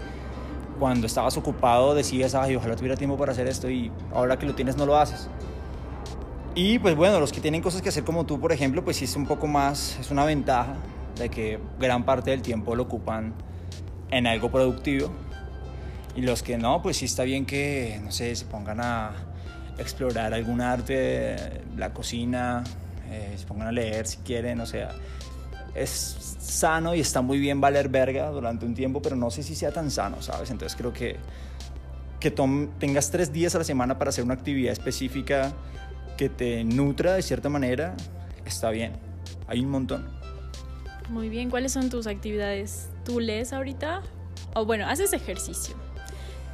cuando 0.79 1.07
estabas 1.07 1.37
ocupado 1.37 1.95
decías, 1.95 2.35
ay, 2.35 2.57
ojalá 2.57 2.75
tuviera 2.77 2.97
tiempo 2.97 3.17
para 3.17 3.33
hacer 3.33 3.47
esto 3.47 3.69
y 3.69 3.93
ahora 4.15 4.39
que 4.39 4.47
lo 4.47 4.55
tienes 4.55 4.77
no 4.77 4.87
lo 4.87 4.97
haces. 4.97 5.29
Y 6.55 6.79
pues 6.79 6.97
bueno, 6.97 7.21
los 7.21 7.33
que 7.33 7.41
tienen 7.41 7.63
cosas 7.63 7.83
que 7.83 7.91
hacer 7.91 8.03
como 8.03 8.27
tú, 8.27 8.41
por 8.41 8.53
ejemplo, 8.53 8.83
pues 8.83 8.97
sí 8.97 9.05
es 9.05 9.15
un 9.15 9.27
poco 9.27 9.47
más, 9.47 9.99
es 10.01 10.11
una 10.11 10.25
ventaja 10.25 10.75
de 11.17 11.29
que 11.29 11.61
gran 11.79 12.05
parte 12.05 12.31
del 12.31 12.43
tiempo 12.43 12.75
lo 12.75 12.85
ocupan 12.85 13.35
en 14.11 14.27
algo 14.27 14.51
productivo. 14.51 15.11
Y 16.17 16.23
los 16.23 16.43
que 16.43 16.59
no, 16.59 16.83
pues 16.83 16.97
sí 16.97 17.05
está 17.05 17.23
bien 17.23 17.47
que, 17.47 18.01
no 18.03 18.11
sé, 18.11 18.35
se 18.35 18.45
pongan 18.47 18.81
a 18.81 19.13
explorar 19.79 20.35
algún 20.35 20.61
arte, 20.61 21.63
la 21.77 21.93
cocina, 21.93 22.65
eh, 23.11 23.35
se 23.37 23.47
pongan 23.47 23.69
a 23.69 23.73
leer 23.73 24.07
si 24.07 24.19
quieren, 24.19 24.61
o 24.61 24.67
sea, 24.67 24.91
es 25.75 26.37
sano 26.41 26.95
y 26.95 27.01
está 27.01 27.21
muy 27.23 27.39
bien 27.39 27.61
valer 27.61 27.89
verga 27.89 28.31
durante 28.31 28.67
un 28.67 28.75
tiempo, 28.75 29.01
pero 29.01 29.17
no 29.17 29.31
sé 29.31 29.43
si 29.43 29.55
sea 29.55 29.73
tan 29.73 29.91
sano, 29.91 30.21
¿sabes? 30.23 30.51
Entonces 30.51 30.77
creo 30.77 30.93
que 30.93 31.17
que 32.21 32.31
tengas 32.79 33.11
tres 33.11 33.33
días 33.33 33.55
a 33.55 33.59
la 33.59 33.65
semana 33.65 33.99
para 33.99 34.11
hacer 34.11 34.23
una 34.25 34.35
actividad 34.35 34.73
específica 34.73 35.53
que 36.19 36.29
te 36.29 36.65
nutra 36.65 37.15
de 37.15 37.23
cierta 37.23 37.49
manera, 37.49 37.97
está 38.45 38.69
bien. 38.69 38.93
Hay 39.49 39.61
un 39.65 39.71
montón. 39.71 40.07
Muy 41.09 41.31
bien, 41.31 41.49
¿cuáles 41.49 41.73
son 41.73 41.89
tus 41.89 42.07
actividades? 42.07 42.91
¿Tú 43.07 43.21
lees 43.21 43.55
ahorita? 43.55 44.03
O 44.55 44.67
bueno, 44.67 44.87
haces 44.87 45.15
ejercicio, 45.15 45.75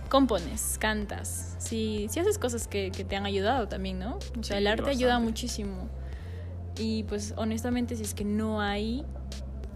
compones, 0.08 0.76
cantas. 0.78 1.56
Si, 1.58 2.06
si 2.10 2.20
haces 2.20 2.38
cosas 2.38 2.68
que, 2.68 2.92
que 2.92 3.02
te 3.02 3.16
han 3.16 3.26
ayudado 3.26 3.66
también, 3.66 3.98
¿no? 3.98 4.18
O 4.38 4.42
sea, 4.44 4.56
Sí, 4.56 4.62
el 4.62 4.66
arte 4.68 4.88
ayuda 4.90 5.14
bastante. 5.14 5.28
muchísimo. 5.30 5.88
Y 6.78 7.04
pues 7.04 7.34
honestamente, 7.36 7.96
si 7.96 8.02
es 8.02 8.14
que 8.14 8.24
no 8.24 8.60
hay, 8.60 9.04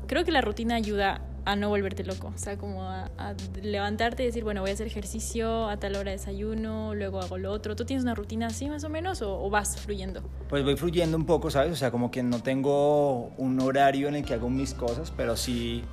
creo 0.06 0.24
que 0.24 0.32
la 0.32 0.40
rutina 0.40 0.74
ayuda 0.74 1.22
a 1.44 1.56
no 1.56 1.68
volverte 1.68 2.04
loco. 2.04 2.32
O 2.34 2.38
sea, 2.38 2.56
como 2.58 2.84
a, 2.84 3.10
a 3.18 3.34
levantarte 3.62 4.22
y 4.22 4.26
decir, 4.26 4.44
bueno, 4.44 4.60
voy 4.60 4.70
a 4.70 4.74
hacer 4.74 4.86
ejercicio, 4.86 5.68
a 5.68 5.78
tal 5.78 5.96
hora 5.96 6.10
desayuno, 6.10 6.94
luego 6.94 7.20
hago 7.20 7.38
lo 7.38 7.50
otro. 7.52 7.76
¿Tú 7.76 7.84
tienes 7.84 8.04
una 8.04 8.14
rutina 8.14 8.48
así 8.48 8.68
más 8.68 8.84
o 8.84 8.88
menos 8.88 9.22
o, 9.22 9.42
o 9.42 9.50
vas 9.50 9.78
fluyendo? 9.78 10.22
Pues 10.48 10.64
voy 10.64 10.76
fluyendo 10.76 11.16
un 11.16 11.26
poco, 11.26 11.50
¿sabes? 11.50 11.72
O 11.72 11.76
sea, 11.76 11.90
como 11.90 12.10
que 12.10 12.22
no 12.22 12.42
tengo 12.42 13.28
un 13.38 13.60
horario 13.60 14.08
en 14.08 14.16
el 14.16 14.24
que 14.24 14.34
hago 14.34 14.50
mis 14.50 14.74
cosas, 14.74 15.12
pero 15.16 15.36
sí 15.36 15.84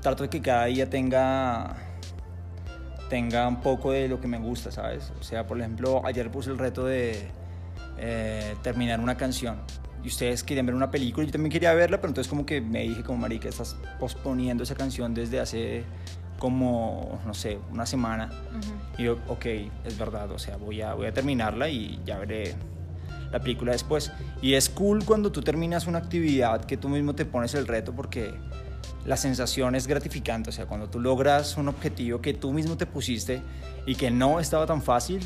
trato 0.00 0.24
de 0.24 0.30
que 0.30 0.40
cada 0.40 0.64
día 0.66 0.88
tenga 0.88 1.76
tenga 3.08 3.46
un 3.46 3.60
poco 3.60 3.92
de 3.92 4.08
lo 4.08 4.20
que 4.20 4.26
me 4.26 4.38
gusta, 4.38 4.70
¿sabes? 4.70 5.12
O 5.20 5.22
sea, 5.22 5.46
por 5.46 5.58
ejemplo, 5.58 6.00
ayer 6.06 6.30
puse 6.30 6.48
el 6.50 6.56
reto 6.56 6.86
de 6.86 7.28
eh, 7.98 8.56
terminar 8.62 9.00
una 9.00 9.18
canción 9.18 9.58
y 10.02 10.08
ustedes 10.08 10.42
querían 10.42 10.66
ver 10.66 10.74
una 10.74 10.90
película, 10.90 11.26
yo 11.26 11.32
también 11.32 11.52
quería 11.52 11.72
verla, 11.74 11.98
pero 11.98 12.08
entonces 12.08 12.28
como 12.28 12.44
que 12.44 12.60
me 12.60 12.82
dije 12.82 13.02
como 13.02 13.18
marica, 13.18 13.48
estás 13.48 13.76
posponiendo 14.00 14.64
esa 14.64 14.74
canción 14.74 15.14
desde 15.14 15.40
hace 15.40 15.84
como, 16.38 17.20
no 17.24 17.34
sé, 17.34 17.58
una 17.70 17.86
semana. 17.86 18.30
Y 18.98 19.04
yo, 19.04 19.18
ok, 19.28 19.46
es 19.84 19.96
verdad, 19.96 20.30
o 20.32 20.38
sea, 20.38 20.56
voy 20.56 20.82
a, 20.82 20.94
voy 20.94 21.06
a 21.06 21.12
terminarla 21.12 21.68
y 21.68 22.00
ya 22.04 22.18
veré 22.18 22.54
la 23.30 23.38
película 23.38 23.72
después. 23.72 24.10
Y 24.40 24.54
es 24.54 24.68
cool 24.68 25.04
cuando 25.04 25.30
tú 25.30 25.40
terminas 25.40 25.86
una 25.86 25.98
actividad 25.98 26.64
que 26.64 26.76
tú 26.76 26.88
mismo 26.88 27.14
te 27.14 27.24
pones 27.24 27.54
el 27.54 27.68
reto 27.68 27.92
porque 27.92 28.34
la 29.06 29.16
sensación 29.16 29.74
es 29.74 29.86
gratificante, 29.86 30.50
o 30.50 30.52
sea, 30.52 30.66
cuando 30.66 30.88
tú 30.88 31.00
logras 31.00 31.56
un 31.56 31.68
objetivo 31.68 32.20
que 32.20 32.34
tú 32.34 32.52
mismo 32.52 32.76
te 32.76 32.86
pusiste 32.86 33.40
y 33.86 33.94
que 33.94 34.10
no 34.10 34.40
estaba 34.40 34.66
tan 34.66 34.82
fácil, 34.82 35.20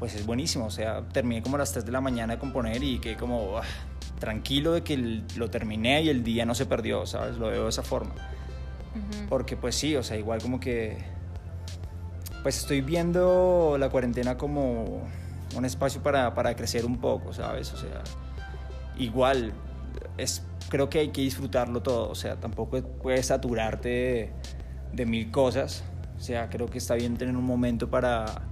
pues 0.00 0.14
es 0.16 0.26
buenísimo. 0.26 0.66
O 0.66 0.70
sea, 0.70 1.02
terminé 1.12 1.42
como 1.42 1.54
a 1.54 1.58
las 1.60 1.72
3 1.72 1.86
de 1.86 1.92
la 1.92 2.00
mañana 2.00 2.34
de 2.34 2.40
componer 2.40 2.82
y 2.82 2.98
quedé 2.98 3.16
como 3.16 3.58
ah, 3.58 3.62
tranquilo 4.18 4.72
de 4.72 4.82
que 4.82 4.96
lo 5.36 5.50
terminé 5.50 6.02
y 6.02 6.08
el 6.08 6.24
día 6.24 6.44
no 6.44 6.56
se 6.56 6.66
perdió, 6.66 7.06
¿sabes? 7.06 7.36
Lo 7.36 7.48
veo 7.48 7.64
de 7.64 7.68
esa 7.68 7.82
forma. 7.82 8.14
Porque 9.28 9.56
pues 9.56 9.76
sí, 9.76 9.94
o 9.94 10.02
sea, 10.02 10.16
igual 10.16 10.42
como 10.42 10.58
que... 10.58 10.98
Pues 12.42 12.58
estoy 12.58 12.80
viendo 12.80 13.76
la 13.78 13.90
cuarentena 13.90 14.38
como 14.38 15.02
un 15.54 15.64
espacio 15.64 16.02
para, 16.02 16.34
para 16.34 16.56
crecer 16.56 16.86
un 16.86 16.98
poco, 16.98 17.34
¿sabes? 17.34 17.72
O 17.74 17.76
sea, 17.76 18.02
igual, 18.96 19.52
es, 20.16 20.42
creo 20.70 20.88
que 20.88 21.00
hay 21.00 21.08
que 21.08 21.20
disfrutarlo 21.20 21.82
todo, 21.82 22.08
o 22.08 22.14
sea, 22.14 22.36
tampoco 22.36 22.80
puedes 22.80 23.26
saturarte 23.26 23.88
de, 23.88 24.32
de 24.94 25.06
mil 25.06 25.30
cosas, 25.30 25.84
o 26.16 26.20
sea, 26.20 26.48
creo 26.48 26.66
que 26.66 26.78
está 26.78 26.94
bien 26.94 27.18
tener 27.18 27.36
un 27.36 27.44
momento 27.44 27.90
para 27.90 28.42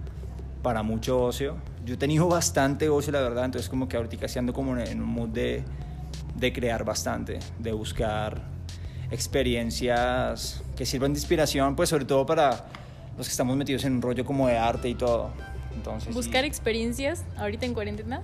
para 0.63 0.83
mucho 0.83 1.23
ocio. 1.23 1.57
Yo 1.85 1.95
he 1.95 1.97
tenido 1.97 2.29
bastante 2.29 2.89
ocio, 2.89 3.13
la 3.13 3.21
verdad, 3.21 3.47
entonces 3.47 3.69
como 3.69 3.89
que 3.89 3.97
ahorita 3.97 4.29
sí 4.29 4.39
ando 4.39 4.53
como 4.53 4.77
en 4.77 5.01
un 5.01 5.09
mood 5.09 5.29
de, 5.29 5.65
de 6.35 6.53
crear 6.53 6.85
bastante, 6.85 7.39
de 7.59 7.73
buscar 7.73 8.43
experiencias 9.11 10.63
que 10.77 10.85
sirvan 10.85 11.13
de 11.13 11.19
inspiración, 11.19 11.77
pues 11.77 11.89
sobre 11.89 12.05
todo 12.05 12.27
para 12.27 12.67
los 13.17 13.27
que 13.27 13.31
estamos 13.31 13.57
metidos 13.57 13.85
en 13.85 13.95
un 13.95 14.03
rollo 14.03 14.25
como 14.25 14.47
de 14.49 14.59
arte 14.59 14.89
y 14.89 14.95
todo. 14.95 15.31
Entonces, 15.75 16.15
¿Buscar 16.15 16.45
experiencias 16.45 17.25
ahorita 17.37 17.67
en 17.67 17.75
cuarentena? 17.75 18.23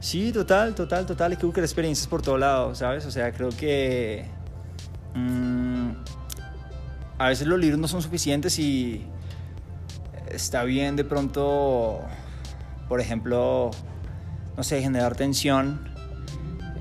Sí, 0.00 0.32
total, 0.32 0.74
total, 0.74 1.06
total. 1.06 1.32
Hay 1.32 1.36
que 1.38 1.46
buscar 1.46 1.64
experiencias 1.64 2.06
por 2.06 2.22
todo 2.22 2.38
lado, 2.38 2.74
¿sabes? 2.74 3.06
O 3.06 3.10
sea, 3.10 3.32
creo 3.32 3.50
que 3.50 4.24
mmm, 5.14 5.90
a 7.18 7.28
veces 7.28 7.46
los 7.46 7.58
libros 7.58 7.78
no 7.78 7.88
son 7.88 8.02
suficientes 8.02 8.58
y 8.58 9.04
está 10.36 10.62
bien 10.64 10.94
de 10.94 11.04
pronto, 11.04 12.00
por 12.88 13.00
ejemplo, 13.00 13.70
no 14.56 14.62
sé, 14.62 14.80
generar 14.80 15.16
tensión 15.16 15.88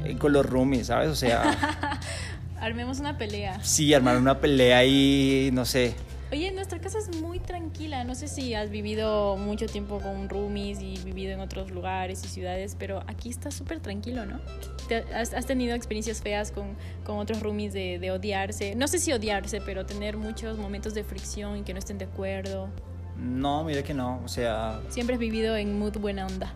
eh, 0.03 0.17
con 0.17 0.33
los 0.33 0.45
roomies, 0.45 0.87
¿sabes? 0.87 1.09
O 1.09 1.15
sea... 1.15 1.99
Armemos 2.59 2.99
una 2.99 3.17
pelea. 3.17 3.63
Sí, 3.63 3.93
armar 3.93 4.17
una 4.17 4.39
pelea 4.39 4.85
y 4.85 5.49
no 5.53 5.65
sé. 5.65 5.93
Oye, 6.31 6.51
nuestra 6.51 6.79
casa 6.79 6.97
es 6.97 7.15
muy 7.21 7.39
tranquila. 7.39 8.03
No 8.03 8.15
sé 8.15 8.27
si 8.27 8.55
has 8.55 8.69
vivido 8.69 9.37
mucho 9.37 9.67
tiempo 9.67 9.99
con 9.99 10.27
roomies 10.27 10.81
y 10.81 10.97
vivido 11.03 11.33
en 11.33 11.39
otros 11.39 11.69
lugares 11.69 12.23
y 12.23 12.27
ciudades, 12.27 12.75
pero 12.79 13.03
aquí 13.07 13.29
está 13.29 13.51
súper 13.51 13.79
tranquilo, 13.79 14.25
¿no? 14.25 14.39
has, 15.13 15.33
has, 15.33 15.45
tenido 15.45 15.75
experiencias 15.75 16.21
feas 16.21 16.51
con, 16.51 16.75
con 17.03 17.17
otros 17.17 17.41
roomies 17.41 17.73
de, 17.73 17.99
de 17.99 18.11
odiarse? 18.11 18.75
No 18.75 18.87
sé 18.87 18.99
si 18.99 19.13
odiarse, 19.13 19.61
pero 19.61 19.85
tener 19.85 20.17
muchos 20.17 20.57
momentos 20.57 20.93
de 20.93 21.03
fricción 21.03 21.57
y 21.57 21.61
que 21.61 21.73
no 21.73 21.79
estén 21.79 21.97
de 21.97 22.05
acuerdo. 22.05 22.69
No, 23.17 23.63
mire 23.63 23.83
que 23.83 23.93
no, 23.93 24.21
o 24.23 24.27
sea... 24.27 24.81
Siempre 24.89 25.15
has 25.15 25.19
vivido 25.19 25.55
en 25.55 25.79
mood 25.79 25.97
buena 25.97 26.27
onda. 26.27 26.53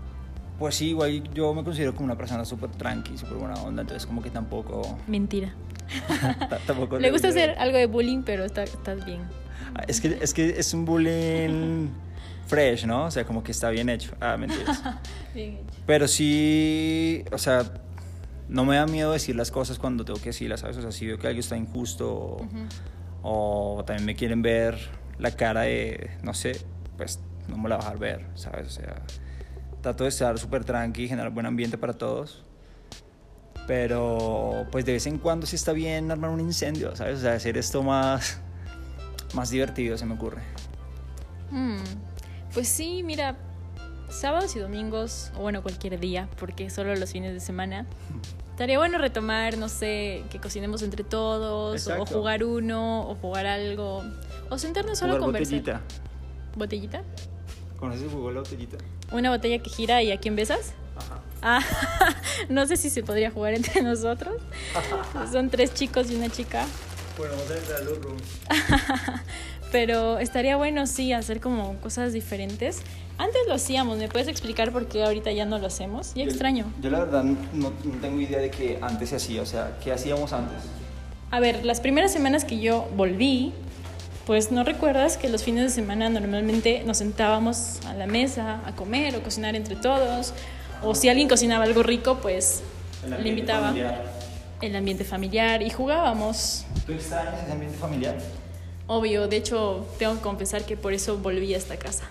Pues 0.57 0.75
sí, 0.75 0.89
igual 0.89 1.23
yo 1.33 1.53
me 1.53 1.63
considero 1.63 1.93
como 1.93 2.05
una 2.05 2.17
persona 2.17 2.43
súper 2.43 2.69
tranqui, 2.71 3.17
súper 3.17 3.37
buena 3.37 3.55
onda, 3.55 3.81
entonces 3.81 4.05
como 4.05 4.21
que 4.21 4.29
tampoco... 4.29 4.97
Mentira. 5.07 5.53
tampoco 6.67 6.99
Le 6.99 7.11
gusta 7.11 7.29
hacer 7.29 7.55
algo 7.57 7.77
de 7.77 7.85
bullying, 7.85 8.23
pero 8.23 8.43
está, 8.43 8.63
estás 8.63 9.05
bien. 9.05 9.21
Es 9.87 10.01
que, 10.01 10.19
es 10.21 10.33
que 10.33 10.49
es 10.59 10.73
un 10.73 10.85
bullying 10.85 11.87
fresh, 12.47 12.85
¿no? 12.85 13.05
O 13.05 13.11
sea, 13.11 13.25
como 13.25 13.43
que 13.43 13.51
está 13.51 13.69
bien 13.69 13.89
hecho. 13.89 14.11
Ah, 14.19 14.35
mentiras. 14.37 14.83
bien 15.33 15.53
hecho. 15.53 15.79
Pero 15.85 16.07
sí, 16.07 17.23
o 17.31 17.37
sea, 17.37 17.71
no 18.49 18.65
me 18.65 18.75
da 18.75 18.85
miedo 18.85 19.11
decir 19.11 19.35
las 19.35 19.51
cosas 19.51 19.79
cuando 19.79 20.03
tengo 20.03 20.19
que 20.19 20.29
decirlas, 20.29 20.59
¿sabes? 20.59 20.77
O 20.77 20.81
sea, 20.81 20.91
si 20.91 21.07
veo 21.07 21.17
que 21.17 21.27
alguien 21.27 21.39
está 21.39 21.55
injusto 21.55 22.11
o, 22.11 22.43
uh 22.43 22.45
-huh. 22.45 22.67
o 23.23 23.83
también 23.85 24.05
me 24.05 24.15
quieren 24.15 24.41
ver 24.41 24.77
la 25.19 25.31
cara 25.31 25.61
de, 25.61 26.11
no 26.23 26.33
sé, 26.33 26.59
pues 26.97 27.19
no 27.47 27.57
me 27.57 27.69
la 27.69 27.77
va 27.77 27.89
a 27.89 27.95
ver, 27.95 28.25
¿sabes? 28.35 28.67
O 28.67 28.69
sea, 28.69 28.95
trato 29.81 30.03
de 30.03 30.09
estar 30.09 30.37
súper 30.39 30.63
tranqui, 30.63 31.07
generar 31.07 31.31
buen 31.31 31.45
ambiente 31.45 31.77
para 31.77 31.93
todos. 31.93 32.43
Pero 33.67 34.65
pues 34.71 34.85
de 34.85 34.93
vez 34.93 35.05
en 35.05 35.19
cuando 35.19 35.45
sí 35.45 35.55
está 35.55 35.73
bien 35.73 36.09
armar 36.09 36.31
un 36.31 36.39
incendio, 36.39 36.95
¿sabes? 36.95 37.19
O 37.19 37.21
sea, 37.21 37.33
hacer 37.33 37.57
esto 37.57 37.83
más, 37.83 38.39
más 39.35 39.51
divertido, 39.51 39.97
se 39.97 40.05
me 40.05 40.15
ocurre. 40.15 40.41
Mm, 41.51 41.77
pues 42.53 42.67
sí, 42.67 43.03
mira, 43.03 43.37
sábados 44.09 44.55
y 44.55 44.59
domingos, 44.59 45.31
o 45.35 45.41
bueno, 45.41 45.61
cualquier 45.61 45.99
día, 45.99 46.27
porque 46.39 46.69
solo 46.69 46.95
los 46.95 47.11
fines 47.11 47.33
de 47.33 47.39
semana, 47.39 47.85
estaría 48.51 48.77
bueno 48.77 48.97
retomar, 48.97 49.57
no 49.57 49.69
sé, 49.69 50.23
que 50.29 50.39
cocinemos 50.39 50.81
entre 50.81 51.03
todos, 51.03 51.75
Exacto. 51.75 52.03
o 52.03 52.05
jugar 52.05 52.43
uno, 52.43 53.09
o 53.09 53.15
jugar 53.15 53.45
algo, 53.45 54.03
o 54.49 54.57
sentarnos 54.57 54.99
solo 54.99 55.15
a 55.15 55.19
conversar. 55.19 55.59
Botellita. 55.59 55.81
¿Botellita? 56.55 57.03
¿Conoces 57.77 58.03
el 58.03 58.09
juego 58.09 58.27
de 58.27 58.33
la 58.33 58.39
botellita? 58.41 58.77
Una 59.11 59.29
botella 59.29 59.63
que 59.63 59.69
gira 59.69 60.03
y 60.03 60.11
a 60.11 60.19
quién 60.19 60.35
besas. 60.35 60.73
Ajá. 60.97 61.21
Ah, 61.41 61.61
no 62.49 62.65
sé 62.65 62.75
si 62.75 62.89
se 62.89 63.03
podría 63.03 63.31
jugar 63.31 63.53
entre 63.53 63.81
nosotros. 63.81 64.35
Son 65.31 65.49
tres 65.49 65.73
chicos 65.73 66.11
y 66.11 66.15
una 66.15 66.29
chica. 66.29 66.65
Bueno, 67.17 67.35
vamos 67.35 67.51
a 67.51 67.57
entrar 67.57 67.81
a 67.81 67.83
los 67.83 68.01
rooms. 68.01 68.23
Pero 69.71 70.17
estaría 70.17 70.57
bueno, 70.57 70.87
sí, 70.87 71.13
hacer 71.13 71.39
como 71.39 71.75
cosas 71.75 72.13
diferentes. 72.13 72.81
Antes 73.17 73.41
lo 73.47 73.53
hacíamos, 73.53 73.97
¿me 73.97 74.07
puedes 74.07 74.27
explicar 74.27 74.71
por 74.71 74.87
qué 74.87 75.03
ahorita 75.03 75.31
ya 75.31 75.45
no 75.45 75.59
lo 75.59 75.67
hacemos? 75.67 76.13
Ya 76.15 76.23
yo, 76.23 76.29
extraño. 76.29 76.71
Yo 76.81 76.89
la 76.89 76.99
verdad 76.99 77.23
no, 77.23 77.37
no, 77.53 77.71
tengo 78.01 78.19
idea 78.21 78.39
de 78.39 78.49
que 78.49 78.79
antes 78.81 79.09
se 79.09 79.17
hacía, 79.17 79.41
o 79.41 79.45
sea, 79.45 79.77
¿qué 79.83 79.91
hacíamos 79.91 80.31
antes? 80.33 80.63
A 81.29 81.39
ver, 81.39 81.65
las 81.65 81.81
primeras 81.81 82.11
semanas 82.11 82.45
que 82.45 82.59
yo 82.59 82.87
volví, 82.95 83.53
pues 84.25 84.51
no 84.51 84.63
recuerdas 84.63 85.17
que 85.17 85.27
los 85.27 85.43
fines 85.43 85.63
de 85.63 85.69
semana 85.69 86.09
normalmente 86.09 86.83
nos 86.85 86.97
sentábamos 86.97 87.85
a 87.85 87.93
la 87.93 88.07
mesa 88.07 88.61
a 88.65 88.75
comer 88.75 89.15
o 89.17 89.21
cocinar 89.21 89.55
entre 89.55 89.75
todos, 89.75 90.33
o 90.81 90.95
si 90.95 91.09
alguien 91.09 91.27
cocinaba 91.27 91.65
algo 91.65 91.83
rico, 91.83 92.19
pues 92.21 92.63
le 93.05 93.29
invitaba 93.29 93.67
familiar. 93.67 94.11
el 94.61 94.75
ambiente 94.75 95.03
familiar 95.03 95.61
y 95.61 95.69
jugábamos. 95.69 96.65
¿Tú 96.85 96.93
extrañas 96.93 97.43
ese 97.43 97.51
ambiente 97.51 97.77
familiar? 97.77 98.17
Obvio, 98.91 99.27
de 99.27 99.37
hecho 99.37 99.85
tengo 99.99 100.15
que 100.15 100.21
confesar 100.21 100.65
que 100.65 100.75
por 100.75 100.93
eso 100.93 101.19
volví 101.19 101.53
a 101.53 101.57
esta 101.57 101.77
casa. 101.77 102.05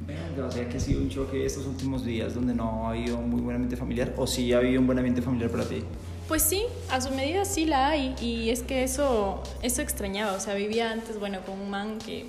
Venga, 0.00 0.46
o 0.46 0.50
sea 0.50 0.68
que 0.68 0.76
ha 0.76 0.80
sido 0.80 1.00
un 1.00 1.08
choque 1.08 1.46
estos 1.46 1.66
últimos 1.66 2.04
días 2.04 2.34
donde 2.34 2.52
no 2.52 2.88
ha 2.88 2.90
habido 2.90 3.16
un 3.16 3.30
muy 3.30 3.40
buen 3.40 3.54
ambiente 3.54 3.76
familiar 3.76 4.12
o 4.16 4.26
sí 4.26 4.52
ha 4.52 4.58
habido 4.58 4.80
un 4.80 4.88
buen 4.88 4.98
ambiente 4.98 5.22
familiar 5.22 5.50
para 5.50 5.62
ti. 5.62 5.84
Pues 6.26 6.42
sí, 6.42 6.64
a 6.90 7.00
su 7.00 7.10
medida 7.10 7.44
sí 7.44 7.64
la 7.64 7.90
hay 7.90 8.16
y 8.20 8.50
es 8.50 8.64
que 8.64 8.82
eso, 8.82 9.40
eso 9.62 9.82
extrañaba, 9.82 10.32
o 10.32 10.40
sea, 10.40 10.54
vivía 10.54 10.90
antes, 10.90 11.20
bueno, 11.20 11.38
con 11.46 11.60
un 11.60 11.70
man 11.70 11.98
que, 12.04 12.26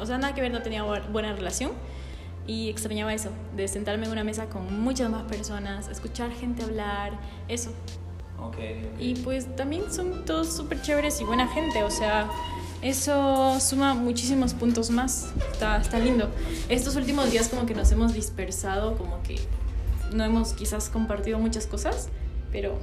o 0.00 0.06
sea, 0.06 0.16
nada 0.16 0.34
que 0.34 0.40
ver, 0.40 0.50
no 0.50 0.62
tenía 0.62 0.82
buena 0.82 1.34
relación 1.34 1.72
y 2.46 2.70
extrañaba 2.70 3.12
eso, 3.12 3.28
de 3.54 3.68
sentarme 3.68 4.06
en 4.06 4.12
una 4.12 4.24
mesa 4.24 4.46
con 4.46 4.80
muchas 4.82 5.10
más 5.10 5.24
personas, 5.24 5.88
escuchar 5.88 6.32
gente 6.32 6.62
hablar, 6.62 7.12
eso. 7.48 7.70
Okay, 8.38 8.88
okay. 8.94 9.10
Y 9.10 9.14
pues 9.16 9.54
también 9.56 9.92
son 9.92 10.24
todos 10.24 10.56
súper 10.56 10.80
chéveres 10.80 11.20
y 11.20 11.24
buena 11.24 11.46
gente, 11.48 11.82
o 11.82 11.90
sea, 11.90 12.30
eso 12.82 13.58
suma 13.60 13.94
muchísimos 13.94 14.54
puntos 14.54 14.90
más, 14.90 15.28
está, 15.52 15.76
está 15.78 15.98
lindo. 15.98 16.30
Estos 16.68 16.96
últimos 16.96 17.30
días 17.30 17.48
como 17.48 17.66
que 17.66 17.74
nos 17.74 17.92
hemos 17.92 18.14
dispersado, 18.14 18.96
como 18.96 19.22
que 19.22 19.38
no 20.12 20.24
hemos 20.24 20.54
quizás 20.54 20.88
compartido 20.88 21.38
muchas 21.38 21.66
cosas, 21.66 22.08
pero 22.50 22.78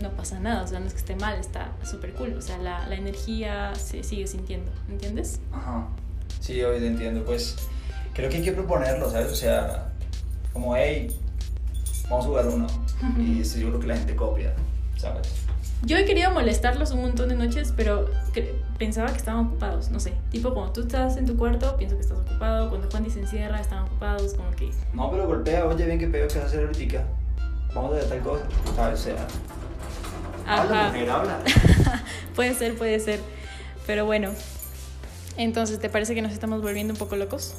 no 0.00 0.10
pasa 0.10 0.40
nada, 0.40 0.62
o 0.62 0.66
sea, 0.66 0.80
no 0.80 0.86
es 0.86 0.92
que 0.92 1.00
esté 1.00 1.16
mal, 1.16 1.38
está 1.38 1.72
súper 1.84 2.14
cool, 2.14 2.34
o 2.38 2.40
sea, 2.40 2.56
la, 2.58 2.86
la, 2.88 2.94
energía 2.94 3.74
se 3.74 4.02
sigue 4.02 4.26
sintiendo, 4.26 4.70
¿entiendes? 4.88 5.38
Ajá, 5.52 5.88
sí, 6.40 6.62
hoy 6.62 6.80
te 6.80 6.86
entiendo, 6.86 7.24
pues 7.24 7.56
creo 8.14 8.30
que 8.30 8.36
hay 8.36 8.42
que 8.42 8.52
proponerlo, 8.52 9.10
¿sabes? 9.10 9.30
O 9.30 9.36
sea, 9.36 9.92
como, 10.52 10.74
hey, 10.74 11.14
vamos 12.08 12.24
a 12.24 12.28
jugar 12.28 12.46
uno, 12.46 12.66
y 13.18 13.42
yo 13.42 13.68
creo 13.68 13.80
que 13.80 13.86
la 13.86 13.96
gente 13.96 14.16
copia, 14.16 14.54
¿sabes? 14.96 15.28
Yo 15.84 15.96
he 15.96 16.04
querido 16.04 16.30
molestarlos 16.30 16.92
un 16.92 17.02
montón 17.02 17.28
de 17.28 17.34
noches, 17.34 17.72
pero 17.76 18.08
pensaba 18.78 19.08
que 19.10 19.16
estaban 19.18 19.46
ocupados, 19.46 19.90
no 19.90 19.98
sé. 19.98 20.12
Tipo, 20.30 20.54
cuando 20.54 20.72
tú 20.72 20.82
estás 20.82 21.16
en 21.16 21.26
tu 21.26 21.36
cuarto, 21.36 21.76
pienso 21.76 21.96
que 21.96 22.02
estás 22.02 22.18
ocupado. 22.18 22.68
Cuando 22.68 22.88
Juan 22.88 23.10
se 23.10 23.20
encierra, 23.20 23.60
están 23.60 23.84
ocupados, 23.84 24.34
como 24.34 24.50
que... 24.52 24.70
No, 24.92 25.10
pero 25.10 25.26
golpea, 25.26 25.64
oye, 25.66 25.84
bien 25.86 25.98
que 25.98 26.06
pedo 26.06 26.28
que 26.28 26.34
vas 26.36 26.44
a 26.44 26.46
hacer 26.46 26.66
ahorita. 26.66 27.04
Vamos 27.74 27.94
a 27.94 27.96
hacer 27.96 28.08
tal 28.10 28.20
cosa. 28.20 28.44
¿Sabes? 28.76 29.00
O 29.00 29.02
sea, 29.02 29.26
habla, 30.46 30.80
Ajá. 30.80 30.88
mujer, 30.88 31.10
habla. 31.10 31.38
Puede 32.36 32.54
ser, 32.54 32.76
puede 32.76 32.98
ser. 33.00 33.20
Pero 33.86 34.06
bueno. 34.06 34.30
Entonces, 35.36 35.80
¿te 35.80 35.88
parece 35.88 36.14
que 36.14 36.22
nos 36.22 36.32
estamos 36.32 36.62
volviendo 36.62 36.92
un 36.92 36.98
poco 36.98 37.16
locos? 37.16 37.54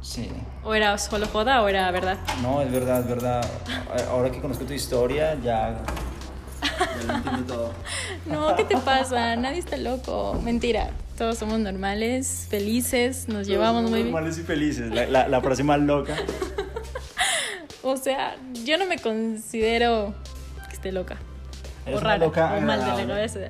Sí. 0.00 0.30
¿O 0.64 0.74
era 0.74 0.96
solo 0.98 1.26
joda 1.26 1.62
o 1.62 1.68
era 1.68 1.90
verdad? 1.90 2.18
No, 2.42 2.62
es 2.62 2.70
verdad, 2.70 3.00
es 3.00 3.06
verdad. 3.08 3.44
Ahora 4.10 4.30
que 4.30 4.40
conozco 4.40 4.64
tu 4.64 4.72
historia, 4.72 5.36
ya. 5.42 5.82
Ya 7.00 7.06
lo 7.06 7.14
entiendo 7.16 7.54
todo. 7.54 7.72
No, 8.26 8.54
¿qué 8.56 8.64
te 8.64 8.76
pasa? 8.76 9.34
Nadie 9.36 9.58
está 9.58 9.76
loco. 9.76 10.40
Mentira. 10.44 10.90
Todos 11.18 11.38
somos 11.38 11.58
normales, 11.58 12.46
felices, 12.48 13.28
nos 13.28 13.46
llevamos 13.46 13.82
muy 13.82 14.02
bien. 14.02 14.12
Normales 14.12 14.38
y 14.38 14.42
felices. 14.42 14.90
La, 14.94 15.06
la, 15.06 15.28
la 15.28 15.40
frase 15.40 15.62
más 15.64 15.80
loca. 15.80 16.16
O 17.84 17.96
sea, 17.96 18.36
yo 18.64 18.78
no 18.78 18.86
me 18.86 18.96
considero 18.96 20.14
que 20.68 20.74
esté 20.74 20.92
loca. 20.92 21.16
Eres 21.84 21.98
o 21.98 22.04
rara. 22.04 22.18
loca 22.18 22.54
o 22.56 22.60
mal 22.60 22.78
de 22.78 22.86
la 22.86 23.06
cabeza. 23.08 23.40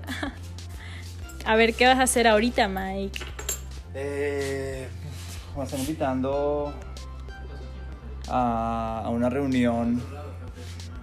A 1.44 1.54
ver, 1.54 1.74
¿qué 1.74 1.86
vas 1.86 1.98
a 1.98 2.04
hacer 2.04 2.26
ahorita, 2.26 2.66
Mike? 2.66 3.20
Eh, 3.94 4.88
me 5.54 5.64
están 5.64 5.80
invitando 5.80 6.72
a, 8.28 9.02
a 9.04 9.08
una 9.10 9.28
reunión 9.28 10.02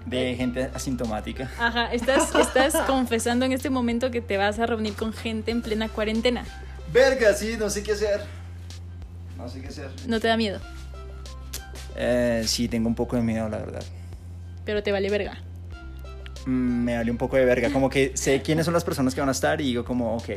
de 0.09 0.35
gente 0.35 0.69
asintomática. 0.73 1.49
Ajá, 1.59 1.93
estás, 1.93 2.33
estás 2.39 2.75
confesando 2.87 3.45
en 3.45 3.51
este 3.53 3.69
momento 3.69 4.11
que 4.11 4.21
te 4.21 4.37
vas 4.37 4.59
a 4.59 4.65
reunir 4.65 4.93
con 4.93 5.13
gente 5.13 5.51
en 5.51 5.61
plena 5.61 5.89
cuarentena. 5.89 6.43
Verga, 6.91 7.33
sí, 7.33 7.55
no 7.59 7.69
sé 7.69 7.83
qué 7.83 7.91
hacer. 7.93 8.21
No 9.37 9.47
sé 9.47 9.61
qué 9.61 9.67
hacer. 9.67 9.89
No 10.07 10.19
te 10.19 10.27
da 10.27 10.35
miedo, 10.37 10.59
Eh, 11.95 12.43
sí, 12.45 12.67
tengo 12.67 12.87
un 12.87 12.95
poco 12.95 13.15
de 13.15 13.21
miedo, 13.21 13.47
la 13.49 13.57
verdad. 13.57 13.83
pero 14.65 14.83
te 14.83 14.91
vale 14.91 15.09
verga. 15.09 15.37
Mm, 16.45 16.83
me 16.83 16.95
vale 16.97 17.11
un 17.11 17.17
poco 17.17 17.37
de 17.37 17.45
verga. 17.45 17.71
Como 17.71 17.89
que 17.89 18.15
sé 18.15 18.41
quiénes 18.43 18.65
son 18.65 18.73
las 18.73 18.83
personas 18.83 19.13
que 19.13 19.19
van 19.21 19.29
a 19.29 19.33
estar 19.33 19.59
y 19.61 19.65
digo 19.65 19.83
como, 19.85 20.15
ok, 20.17 20.29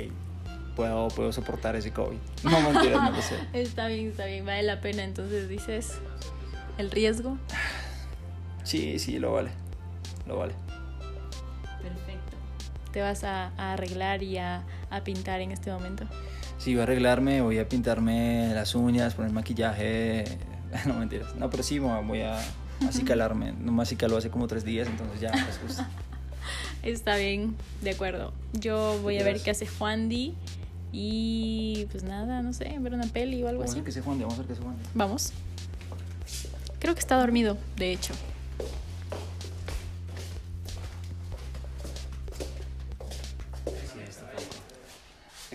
puedo, 0.77 1.09
puedo 1.09 1.33
soportar 1.33 1.77
ese 1.77 1.91
COVID. 1.93 2.17
No, 2.45 2.61
mentiras, 2.73 3.03
no 3.03 3.11
lo 3.11 3.23
sé. 3.23 3.37
Está 3.53 3.87
bien, 3.89 4.09
está 4.11 4.25
bien, 4.27 4.45
vale 4.45 4.63
la 4.63 4.81
pena. 4.81 5.05
Entonces 5.05 5.49
dices, 5.49 5.93
el 6.79 6.91
riesgo. 6.91 7.39
Sí, 8.65 8.99
sí, 8.99 9.19
lo 9.19 9.33
vale. 9.33 9.51
Lo 10.27 10.39
vale. 10.39 10.55
Perfecto. 11.83 12.37
Te 12.93 13.01
vas 13.01 13.25
a, 13.25 13.53
a 13.57 13.73
arreglar 13.73 14.23
y 14.23 14.39
a, 14.39 14.63
a 14.91 15.01
pintar 15.03 15.41
en 15.41 15.51
este 15.53 15.71
momento. 15.73 16.05
Sí, 16.59 16.73
voy 16.75 16.81
a 16.81 16.83
arreglarme, 16.85 17.41
voy 17.41 17.59
a 17.59 17.69
pintarme 17.69 18.53
las 18.55 18.75
uñas, 18.75 19.15
poner 19.15 19.33
maquillaje. 19.33 20.25
No, 20.87 20.95
mentiras. 20.95 21.35
No, 21.37 21.51
pero 21.51 21.63
sí, 21.63 21.79
voy 21.79 22.21
a 22.23 22.39
acicalarme. 22.89 23.53
No 23.61 23.73
me 23.73 23.83
acicaló 23.83 24.17
hace 24.17 24.31
como 24.31 24.47
tres 24.47 24.65
días, 24.65 24.89
entonces 24.89 25.21
ya, 25.21 25.31
pues 25.31 25.59
justo. 25.63 25.83
Está 26.83 27.17
bien, 27.17 27.55
de 27.83 27.91
acuerdo. 27.91 28.33
Yo 28.55 28.99
voy 29.03 29.19
a 29.19 29.23
ver 29.25 29.41
qué 29.43 29.51
hace 29.51 29.67
Juan 29.67 30.09
Di 30.09 30.35
y 30.91 31.87
pues 31.93 32.03
nada, 32.05 32.43
no 32.43 32.53
sé, 32.53 32.75
ver 32.81 32.95
una 32.95 33.07
peli 33.07 33.43
o 33.43 33.49
algo 33.49 33.61
Vamos 33.61 33.71
a 33.71 33.73
así. 33.73 33.81
ver 33.81 33.85
qué 33.85 33.93
se 33.93 34.01
Juan, 34.01 34.19
vamos 34.19 34.35
a 34.35 34.39
ver 34.39 34.47
qué 34.47 34.55
se 34.55 34.63
Juan. 34.63 34.77
Vamos. 34.95 35.33
Creo 36.81 36.95
que 36.95 37.01
está 37.01 37.17
dormido, 37.19 37.57
de 37.77 37.93
hecho. 37.93 38.15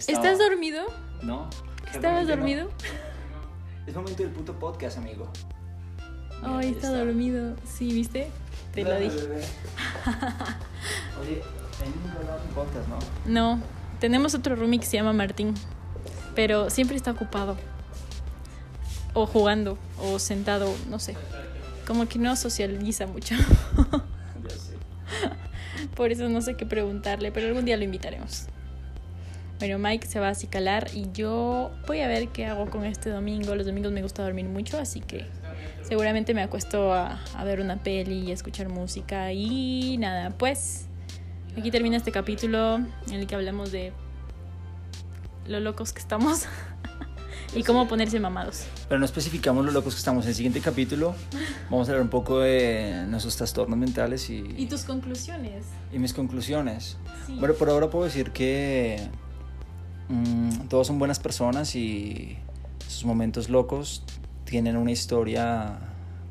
¿Estás 0.07 0.39
dormido? 0.39 0.85
No. 1.21 1.49
¿Estabas 1.93 2.27
dormido? 2.27 2.69
Es 3.85 3.93
momento 3.93 4.23
del 4.23 4.31
puto 4.31 4.53
podcast, 4.53 4.97
amigo. 4.97 5.29
Mira, 6.41 6.57
Ay, 6.59 6.69
está 6.71 6.93
dormido. 6.93 7.55
Sí, 7.65 7.91
¿viste? 7.91 8.29
Te 8.73 8.83
lo 8.83 8.97
dije. 8.99 9.17
Oye, 11.21 11.41
podcast, 12.55 12.87
¿no? 12.87 12.99
No, 13.25 13.61
tenemos 13.99 14.33
otro 14.33 14.55
roomie 14.55 14.79
que 14.79 14.85
se 14.85 14.95
llama 14.97 15.11
Martín, 15.11 15.53
pero 16.35 16.69
siempre 16.69 16.95
está 16.95 17.11
ocupado. 17.11 17.57
O 19.13 19.25
jugando, 19.25 19.77
o 19.99 20.19
sentado, 20.19 20.73
no 20.89 20.99
sé. 20.99 21.15
Como 21.85 22.07
que 22.07 22.17
no 22.19 22.35
socializa 22.35 23.07
mucho. 23.07 23.35
Ya 24.43 24.51
sé. 24.51 24.75
Por 25.95 26.11
eso 26.11 26.29
no 26.29 26.41
sé 26.41 26.55
qué 26.55 26.65
preguntarle, 26.65 27.31
pero 27.31 27.47
algún 27.47 27.65
día 27.65 27.75
lo 27.75 27.83
invitaremos. 27.83 28.47
Bueno, 29.59 29.79
Mike 29.79 30.05
se 30.07 30.19
va 30.19 30.27
a 30.27 30.31
acicalar 30.31 30.87
y 30.93 31.07
yo 31.13 31.71
voy 31.87 32.01
a 32.01 32.07
ver 32.07 32.27
qué 32.29 32.45
hago 32.45 32.69
con 32.69 32.85
este 32.85 33.09
domingo. 33.09 33.55
Los 33.55 33.65
domingos 33.65 33.91
me 33.91 34.03
gusta 34.03 34.21
dormir 34.23 34.45
mucho, 34.45 34.77
así 34.77 34.99
que 34.99 35.25
seguramente 35.81 36.33
me 36.35 36.43
acuesto 36.43 36.93
a, 36.93 37.19
a 37.33 37.43
ver 37.43 37.59
una 37.59 37.77
peli 37.77 38.19
y 38.27 38.31
a 38.31 38.33
escuchar 38.35 38.69
música. 38.69 39.33
Y 39.33 39.97
nada, 39.97 40.29
pues 40.29 40.85
aquí 41.57 41.71
termina 41.71 41.97
este 41.97 42.11
capítulo 42.11 42.75
en 42.75 43.13
el 43.13 43.25
que 43.25 43.33
hablamos 43.33 43.71
de 43.71 43.93
lo 45.47 45.59
locos 45.59 45.91
que 45.91 46.01
estamos 46.01 46.45
y 47.55 47.63
cómo 47.63 47.87
ponerse 47.87 48.19
mamados. 48.19 48.65
Pero 48.87 48.99
no 48.99 49.05
especificamos 49.05 49.65
lo 49.65 49.71
locos 49.71 49.95
que 49.95 49.99
estamos. 49.99 50.25
En 50.25 50.29
el 50.29 50.35
siguiente 50.35 50.61
capítulo 50.61 51.15
vamos 51.71 51.87
a 51.87 51.93
hablar 51.93 52.03
un 52.03 52.09
poco 52.11 52.41
de 52.41 53.05
nuestros 53.07 53.35
trastornos 53.37 53.79
mentales 53.79 54.29
y, 54.29 54.45
¿Y 54.55 54.67
tus 54.67 54.83
conclusiones? 54.83 55.65
y 55.91 55.97
mis 55.97 56.13
conclusiones. 56.13 56.97
Sí. 57.25 57.37
Bueno, 57.39 57.55
por 57.55 57.71
ahora 57.71 57.89
puedo 57.89 58.05
decir 58.05 58.29
que 58.29 58.99
mm, 60.09 60.67
todos 60.69 60.87
son 60.87 60.99
buenas 60.99 61.19
personas 61.19 61.75
y 61.75 62.37
sus 62.87 63.05
momentos 63.05 63.49
locos 63.49 64.03
tienen 64.45 64.77
una 64.77 64.91
historia 64.91 65.77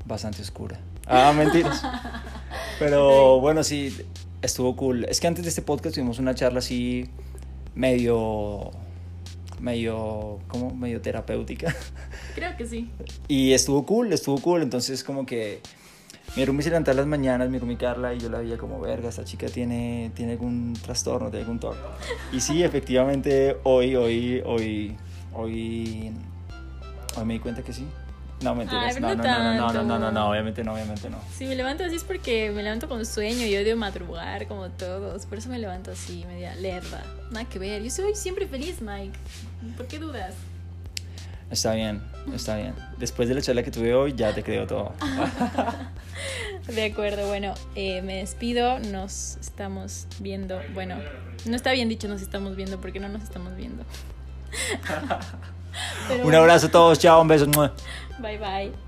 bastante 0.06 0.42
oscura. 0.42 0.78
Ah, 1.06 1.32
mentiras. 1.36 1.82
Pero 2.78 3.40
bueno, 3.40 3.62
sí, 3.62 3.96
estuvo 4.42 4.76
cool. 4.76 5.04
Es 5.04 5.20
que 5.20 5.26
antes 5.26 5.44
de 5.44 5.50
este 5.50 5.62
podcast 5.62 5.94
tuvimos 5.94 6.18
una 6.18 6.34
charla 6.34 6.58
así 6.60 7.08
medio 7.74 8.70
medio 9.60 10.38
como 10.48 10.74
medio 10.74 11.00
terapéutica 11.00 11.74
Creo 12.34 12.54
que 12.58 12.66
sí. 12.66 12.90
y 13.26 13.52
estuvo 13.52 13.86
cool, 13.86 14.12
estuvo 14.12 14.38
cool, 14.38 14.62
entonces 14.62 15.02
como 15.02 15.24
que 15.24 15.60
mi 16.34 16.44
roomie 16.44 16.62
se 16.62 16.70
levantaba 16.70 16.96
las 16.96 17.06
mañanas, 17.06 17.48
mi 17.48 17.58
roomie 17.58 17.76
Carla, 17.76 18.12
y 18.14 18.18
yo 18.18 18.28
la 18.28 18.38
veía 18.38 18.58
como, 18.58 18.80
verga, 18.80 19.08
esta 19.08 19.24
chica 19.24 19.46
tiene, 19.46 20.10
tiene 20.14 20.32
algún 20.32 20.74
trastorno, 20.74 21.30
tiene 21.30 21.44
algún 21.44 21.58
toque. 21.58 21.78
Y 22.32 22.40
sí, 22.40 22.62
efectivamente, 22.62 23.56
hoy, 23.62 23.96
hoy, 23.96 24.42
hoy, 24.44 24.96
hoy, 25.32 26.12
hoy 27.16 27.24
me 27.24 27.34
di 27.34 27.40
cuenta 27.40 27.62
que 27.62 27.72
sí. 27.72 27.86
No, 28.42 28.54
mentiras, 28.54 28.96
Ay, 28.96 29.00
no, 29.00 29.14
no, 29.14 29.24
no 29.24 29.24
no, 29.24 29.72
no, 29.72 29.82
no, 29.82 29.98
no, 29.98 30.12
no, 30.12 30.30
obviamente 30.30 30.62
no, 30.62 30.74
obviamente 30.74 31.08
no. 31.08 31.18
Si 31.34 31.46
me 31.46 31.54
levanto 31.54 31.84
así 31.84 31.96
es 31.96 32.04
porque 32.04 32.50
me 32.50 32.62
levanto 32.62 32.86
con 32.86 33.06
sueño 33.06 33.46
y 33.46 33.56
odio 33.56 33.78
madrugar 33.78 34.46
como 34.46 34.68
todos. 34.68 35.24
Por 35.24 35.38
eso 35.38 35.48
me 35.48 35.58
levanto 35.58 35.90
así, 35.90 36.22
media 36.26 36.54
lerda. 36.56 37.02
Nada 37.30 37.46
que 37.46 37.58
ver. 37.58 37.82
Yo 37.82 37.90
soy 37.90 38.14
siempre 38.14 38.46
feliz, 38.46 38.82
Mike. 38.82 39.18
¿Por 39.78 39.86
qué 39.86 39.98
dudas? 39.98 40.34
Está 41.50 41.72
bien, 41.74 42.02
está 42.34 42.56
bien. 42.56 42.74
Después 42.98 43.28
de 43.28 43.36
la 43.36 43.40
charla 43.40 43.62
que 43.62 43.70
tuve 43.70 43.94
hoy, 43.94 44.14
ya 44.14 44.34
te 44.34 44.42
creo 44.42 44.66
todo. 44.66 44.92
De 46.66 46.84
acuerdo, 46.84 47.26
bueno, 47.26 47.54
eh, 47.74 48.02
me 48.02 48.16
despido. 48.16 48.78
Nos 48.78 49.36
estamos 49.40 50.06
viendo. 50.18 50.60
Bueno, 50.74 50.96
no 51.44 51.56
está 51.56 51.72
bien 51.72 51.88
dicho 51.88 52.08
nos 52.08 52.22
estamos 52.22 52.56
viendo 52.56 52.80
porque 52.80 53.00
no 53.00 53.08
nos 53.08 53.22
estamos 53.22 53.56
viendo. 53.56 53.84
Pero 56.08 56.18
Un 56.18 56.22
bueno, 56.24 56.38
abrazo 56.38 56.68
a 56.68 56.70
todos, 56.70 56.98
chao, 56.98 57.20
un 57.20 57.28
beso. 57.28 57.46
Bye 58.18 58.38
bye. 58.38 58.85